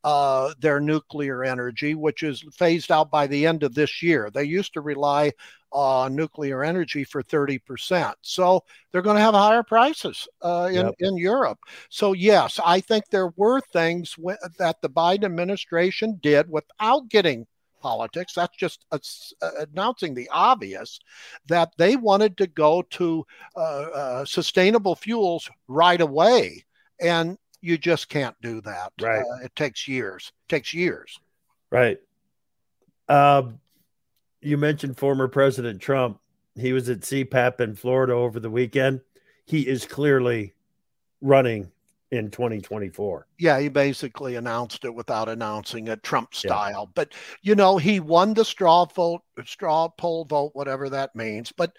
uh, 0.07 0.55
their 0.61 0.79
nuclear 0.79 1.43
energy, 1.43 1.97
which 1.97 2.23
is 2.23 2.45
phased 2.53 2.93
out 2.93 3.11
by 3.11 3.27
the 3.27 3.45
end 3.45 3.65
of 3.65 3.75
this 3.75 4.05
year. 4.05 4.31
They 4.33 4.45
used 4.45 4.73
to 4.75 4.81
rely 4.81 5.33
on 5.73 6.15
nuclear 6.15 6.63
energy 6.63 7.03
for 7.03 7.25
30%. 7.25 8.15
So 8.23 8.63
they're 8.93 9.03
going 9.03 9.17
to 9.17 9.23
have 9.23 9.35
higher 9.35 9.65
prices 9.65 10.29
uh, 10.43 10.69
in, 10.71 10.87
yep. 10.87 10.95
in 11.01 11.17
Europe. 11.17 11.59
So, 11.91 12.13
yes, 12.13 12.61
I 12.65 12.79
think 12.79 13.09
there 13.11 13.33
were 13.35 13.61
things 13.73 14.15
w- 14.15 14.39
that 14.61 14.81
the 14.81 14.89
Biden 14.89 15.25
administration 15.25 16.21
did 16.23 16.49
without 16.49 17.09
getting 17.09 17.45
politics. 17.83 18.33
That's 18.33 18.57
just 18.57 18.87
uh, 18.93 18.99
announcing 19.73 20.15
the 20.15 20.29
obvious 20.31 21.01
that 21.49 21.73
they 21.79 21.97
wanted 21.97 22.37
to 22.37 22.47
go 22.47 22.83
to 22.91 23.27
uh, 23.57 23.61
uh, 23.61 24.25
sustainable 24.25 24.95
fuels 24.95 25.51
right 25.67 26.01
away. 26.01 26.65
And 27.01 27.39
you 27.67 27.77
just 27.77 28.09
can't 28.09 28.37
do 28.41 28.61
that. 28.63 28.93
Right. 29.01 29.21
Uh, 29.23 29.45
it 29.45 29.55
takes 29.57 29.89
years. 29.89 30.33
It 30.47 30.49
takes 30.49 30.73
years. 30.73 31.19
Right. 31.71 31.99
Um, 33.09 33.59
you 34.41 34.57
mentioned 34.57 34.97
former 34.97 35.29
President 35.29 35.81
Trump. 35.81 36.21
He 36.55 36.73
was 36.73 36.89
at 36.89 37.01
CPAC 37.01 37.61
in 37.61 37.75
Florida 37.75 38.15
over 38.15 38.39
the 38.41 38.51
weekend. 38.51 39.01
He 39.45 39.67
is 39.67 39.85
clearly 39.85 40.55
running 41.21 41.71
in 42.13 42.31
2024. 42.31 43.27
Yeah, 43.39 43.59
he 43.59 43.69
basically 43.69 44.37
announced 44.37 44.85
it 44.85 44.95
without 44.95 45.29
announcing 45.29 45.89
it, 45.89 46.03
Trump 46.03 46.35
style. 46.35 46.85
Yeah. 46.87 46.93
But 46.95 47.13
you 47.43 47.55
know, 47.57 47.79
he 47.79 47.99
won 48.01 48.33
the 48.33 48.45
straw 48.45 48.85
vote, 48.85 49.23
straw 49.45 49.89
poll 49.89 50.25
vote, 50.25 50.53
whatever 50.55 50.89
that 50.91 51.17
means. 51.17 51.53
But 51.53 51.77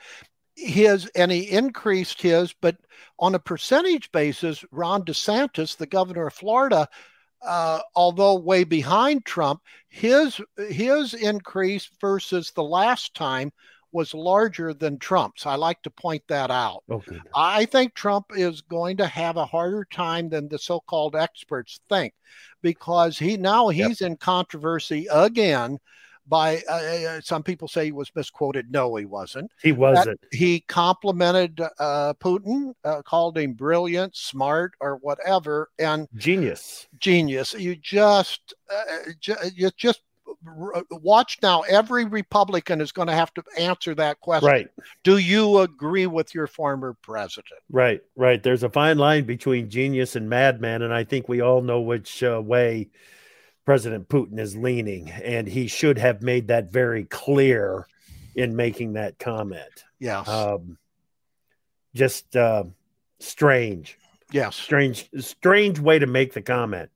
his 0.58 1.06
and 1.16 1.32
he 1.32 1.50
increased 1.50 2.22
his, 2.22 2.54
but 2.54 2.76
on 3.20 3.36
a 3.36 3.40
percentage 3.40 4.12
basis, 4.12 4.66
Ron 4.72 5.04
DeSantis, 5.04 5.78
the 5.78 5.86
governor 5.86 6.28
of 6.28 6.34
Florida, 6.34 6.90
uh, 7.46 7.80
although 7.96 8.36
way 8.36 8.64
behind 8.64 9.26
Trump, 9.26 9.62
his 9.88 10.42
his 10.58 11.14
increase 11.14 11.90
versus 12.02 12.52
the 12.52 12.64
last 12.64 13.14
time 13.14 13.52
was 13.92 14.14
larger 14.14 14.74
than 14.74 15.00
Trump's. 15.00 15.46
I 15.46 15.56
like 15.56 15.82
to 15.84 15.90
point 15.90 16.24
that 16.28 16.52
out. 16.52 16.84
Okay. 16.90 17.20
I 17.34 17.66
think 17.66 17.94
Trump 17.94 18.26
is 18.36 18.62
going 18.62 18.98
to 18.98 19.08
have 19.08 19.38
a 19.38 19.46
harder 19.46 19.88
time 19.90 20.30
than 20.30 20.50
the 20.50 20.60
so-called 20.60 21.16
experts 21.16 21.80
think 21.88 22.14
because 22.62 23.18
he 23.18 23.38
now 23.38 23.70
he's 23.70 24.02
yep. 24.02 24.12
in 24.12 24.18
controversy 24.18 25.08
again 25.12 25.80
by 26.28 26.62
uh, 26.70 26.74
uh, 26.74 27.22
some 27.22 27.44
people 27.44 27.68
say 27.68 27.86
he 27.86 27.92
was 27.92 28.12
misquoted. 28.16 28.72
No, 28.72 28.96
he 28.96 29.06
wasn't. 29.06 29.52
He 29.62 29.72
wasn't. 29.72 30.20
That 30.22 30.38
he 30.38 30.62
complimented 30.62 31.62
uh, 31.80 32.14
Putin, 32.20 32.74
uh, 32.84 33.02
called 33.02 33.38
him 33.38 33.54
brilliant, 33.54 34.16
smart, 34.16 34.74
or 34.80 34.98
whatever, 34.98 35.70
and 35.80 36.08
genius. 36.16 36.88
Genius. 37.00 37.54
You 37.54 37.76
just, 37.76 38.54
uh, 38.72 39.40
you 39.54 39.70
just 39.78 40.02
watch 40.92 41.38
now. 41.42 41.62
Every 41.62 42.06
Republican 42.06 42.82
is 42.82 42.92
going 42.92 43.08
to 43.08 43.14
have 43.14 43.34
to 43.36 43.44
answer 43.58 43.96
that 43.96 44.20
question. 44.20 44.50
Right. 44.50 44.68
Do 45.04 45.18
you 45.18 45.60
agree 45.60 46.08
with 46.08 46.34
your 46.36 46.48
former 46.48 46.96
president? 47.02 47.62
Right. 47.72 48.02
Right. 48.16 48.42
There's 48.42 48.64
a 48.64 48.70
fine 48.70 48.98
line 48.98 49.26
between 49.26 49.70
genius 49.70 50.16
and 50.16 50.30
madman, 50.30 50.82
and 50.82 50.94
I 50.94 51.04
think 51.04 51.30
we 51.30 51.42
all 51.42 51.62
know 51.62 51.82
which 51.82 52.24
uh, 52.24 52.42
way 52.44 52.90
President 53.68 54.08
Putin 54.08 54.40
is 54.40 54.56
leaning, 54.56 55.10
and 55.12 55.46
he 55.46 55.68
should 55.68 55.98
have 55.98 56.22
made 56.22 56.48
that 56.48 56.72
very 56.72 57.04
clear 57.04 57.86
in 58.34 58.56
making 58.56 58.94
that 58.94 59.20
comment. 59.20 59.84
Yes. 60.00 60.26
Um, 60.26 60.78
just 61.94 62.34
uh, 62.38 62.64
strange. 63.20 64.00
Yes. 64.32 64.56
Strange, 64.56 65.10
strange 65.20 65.82
way 65.82 66.00
to 66.00 66.08
make 66.08 66.32
the 66.32 66.42
comment. 66.42 66.90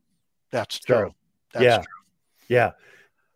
That's 0.50 0.80
true. 0.80 1.08
So, 1.08 1.16
That's 1.52 1.64
yeah. 1.66 1.78
True. 1.80 1.86
Yeah. 2.48 2.72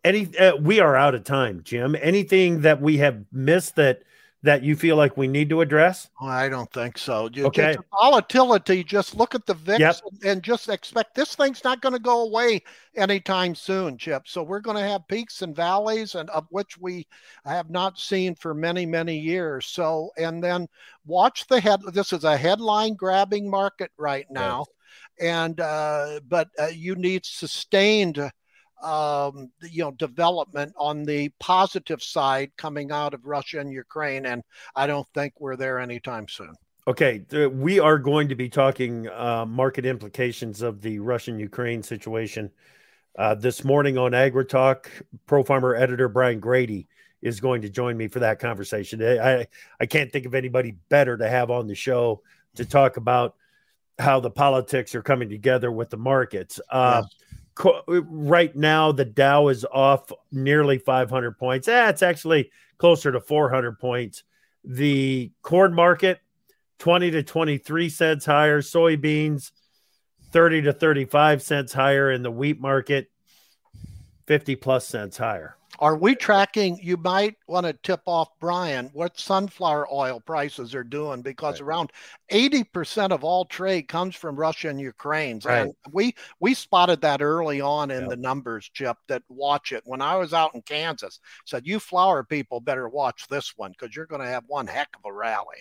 Any, 0.05 0.37
uh, 0.37 0.55
we 0.55 0.79
are 0.79 0.95
out 0.95 1.13
of 1.13 1.25
time, 1.25 1.59
Jim. 1.65 1.93
Anything 2.01 2.61
that 2.61 2.79
we 2.79 2.99
have 2.99 3.25
missed 3.33 3.75
that 3.75 4.03
that 4.45 4.63
you 4.63 4.75
feel 4.75 4.95
like 4.95 5.17
we 5.17 5.27
need 5.27 5.49
to 5.49 5.61
address? 5.61 6.09
I 6.21 6.49
don't 6.49 6.71
think 6.71 6.97
so. 6.97 7.29
You, 7.33 7.47
okay. 7.47 7.75
Volatility, 7.99 8.83
just 8.83 9.15
look 9.15 9.35
at 9.35 9.45
the 9.45 9.55
VIX 9.55 9.79
yep. 9.79 9.95
and 10.23 10.43
just 10.43 10.69
expect 10.69 11.15
this 11.15 11.35
thing's 11.35 11.63
not 11.63 11.81
going 11.81 11.93
to 11.93 11.99
go 11.99 12.21
away 12.21 12.61
anytime 12.95 13.55
soon, 13.55 13.97
Chip. 13.97 14.27
So 14.27 14.43
we're 14.43 14.61
going 14.61 14.77
to 14.77 14.83
have 14.83 15.07
peaks 15.07 15.41
and 15.41 15.55
valleys, 15.55 16.15
and 16.15 16.29
of 16.29 16.45
which 16.51 16.77
we 16.77 17.07
have 17.43 17.69
not 17.69 17.99
seen 17.99 18.35
for 18.35 18.53
many, 18.53 18.85
many 18.85 19.17
years. 19.17 19.65
So, 19.65 20.11
and 20.17 20.43
then 20.43 20.67
watch 21.05 21.47
the 21.47 21.59
head. 21.59 21.81
This 21.91 22.13
is 22.13 22.23
a 22.23 22.37
headline 22.37 22.93
grabbing 22.93 23.49
market 23.49 23.91
right 23.97 24.27
now. 24.29 24.65
Yes. 25.19 25.27
And, 25.27 25.59
uh, 25.59 26.19
but 26.27 26.49
uh, 26.59 26.67
you 26.67 26.95
need 26.95 27.25
sustained 27.25 28.19
um, 28.85 29.51
you 29.69 29.83
know 29.83 29.91
development 29.91 30.73
on 30.77 31.03
the 31.03 31.29
positive 31.39 32.01
side 32.01 32.51
coming 32.55 32.91
out 32.91 33.13
of 33.13 33.25
Russia 33.25 33.59
and 33.59 33.71
Ukraine, 33.71 34.25
and 34.25 34.43
I 34.75 34.87
don't 34.87 35.07
think 35.13 35.33
we're 35.39 35.55
there 35.55 35.79
anytime 35.79 36.27
soon. 36.27 36.53
Okay, 36.87 37.25
we 37.47 37.79
are 37.79 37.97
going 37.97 38.29
to 38.29 38.35
be 38.35 38.47
talking 38.47 39.09
uh, 39.09 39.45
market 39.45 39.87
implications 39.87 40.61
of 40.61 40.81
the 40.81 40.99
Russian 40.99 41.39
Ukraine 41.39 41.81
situation 41.81 42.51
uh, 43.17 43.33
this 43.33 43.63
morning 43.63 43.97
on 43.97 44.11
AgriTalk. 44.11 44.85
Pro 45.25 45.43
Farmer 45.43 45.75
editor 45.75 46.07
Brian 46.07 46.39
Grete 46.39 46.87
is 47.23 47.39
going 47.39 47.63
to 47.63 47.69
join 47.69 47.97
me 47.97 48.07
for 48.07 48.19
that 48.19 48.37
conversation. 48.37 49.03
I 49.03 49.47
I 49.79 49.85
can't 49.87 50.11
think 50.11 50.27
of 50.27 50.35
anybody 50.35 50.75
better 50.89 51.17
to 51.17 51.27
have 51.27 51.49
on 51.49 51.65
the 51.65 51.75
show 51.75 52.21
to 52.55 52.65
talk 52.65 52.97
about 52.97 53.35
how 53.97 54.19
the 54.19 54.29
politics 54.29 54.93
are 54.93 55.01
coming 55.01 55.29
together 55.29 55.71
with 55.71 55.89
the 55.89 55.97
markets. 55.97 56.59
Uh, 56.69 57.01
yes 57.03 57.24
right 57.57 58.55
now 58.55 58.91
the 58.91 59.05
Dow 59.05 59.47
is 59.47 59.65
off 59.71 60.11
nearly 60.31 60.77
500 60.77 61.37
points. 61.37 61.67
Eh, 61.67 61.89
it's 61.89 62.03
actually 62.03 62.51
closer 62.77 63.11
to 63.11 63.19
400 63.19 63.79
points. 63.79 64.23
The 64.63 65.31
corn 65.41 65.73
market 65.73 66.19
20 66.79 67.11
to 67.11 67.23
23 67.23 67.89
cents 67.89 68.25
higher, 68.25 68.61
soybeans 68.61 69.51
30 70.31 70.63
to 70.63 70.73
35 70.73 71.41
cents 71.41 71.71
higher 71.73 72.11
in 72.11 72.23
the 72.23 72.31
wheat 72.31 72.59
market 72.59 73.09
50 74.27 74.55
plus 74.57 74.85
cents 74.85 75.17
higher. 75.17 75.55
Are 75.79 75.97
we 75.97 76.15
tracking? 76.15 76.79
You 76.81 76.97
might 76.97 77.35
want 77.47 77.65
to 77.65 77.73
tip 77.73 78.01
off 78.05 78.29
Brian 78.39 78.89
what 78.93 79.19
sunflower 79.19 79.87
oil 79.91 80.19
prices 80.19 80.73
are 80.73 80.83
doing 80.83 81.21
because 81.21 81.61
right. 81.61 81.67
around 81.67 81.91
80% 82.31 83.11
of 83.11 83.23
all 83.23 83.45
trade 83.45 83.87
comes 83.87 84.15
from 84.15 84.35
Russia 84.35 84.69
and 84.69 84.79
Ukraine. 84.79 85.39
Right. 85.43 85.61
And 85.61 85.73
we 85.91 86.15
we 86.39 86.53
spotted 86.53 87.01
that 87.01 87.21
early 87.21 87.61
on 87.61 87.91
in 87.91 88.01
yep. 88.01 88.09
the 88.09 88.17
numbers, 88.17 88.69
Chip, 88.73 88.97
that 89.07 89.23
watch 89.29 89.71
it. 89.71 89.83
When 89.85 90.01
I 90.01 90.15
was 90.15 90.33
out 90.33 90.55
in 90.55 90.61
Kansas, 90.61 91.19
said 91.45 91.67
you 91.67 91.79
flower 91.79 92.23
people 92.23 92.61
better 92.61 92.87
watch 92.87 93.27
this 93.29 93.53
one 93.57 93.71
because 93.71 93.95
you're 93.95 94.05
going 94.05 94.21
to 94.21 94.27
have 94.27 94.43
one 94.47 94.67
heck 94.67 94.89
of 94.95 95.01
a 95.05 95.13
rally. 95.13 95.57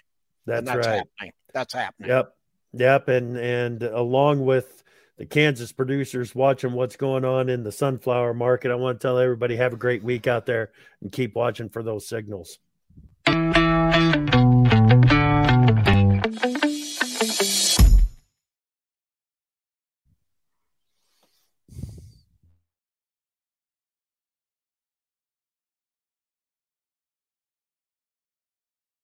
That's, 0.47 0.67
that's 0.67 0.87
right. 0.87 0.97
Happening. 0.97 1.33
That's 1.53 1.75
happening. 1.75 2.11
Yep. 2.11 2.37
Yep. 2.75 3.09
And 3.09 3.37
and 3.37 3.83
along 3.83 4.45
with 4.45 4.84
the 5.17 5.27
Kansas 5.27 5.73
producers 5.73 6.35
watching 6.35 6.73
what's 6.73 6.97
going 6.97 7.25
on 7.25 7.49
in 7.49 7.63
the 7.63 7.73
sunflower 7.73 8.35
market. 8.35 8.71
I 8.71 8.75
want 8.75 9.01
to 9.01 9.07
tell 9.07 9.19
everybody 9.19 9.57
have 9.57 9.73
a 9.73 9.77
great 9.77 10.03
week 10.03 10.27
out 10.27 10.47
there 10.47 10.73
and 11.01 11.13
keep 11.13 11.35
watching 11.35 11.69
for 11.69 11.83
those 11.83 12.09
signals. 12.09 12.59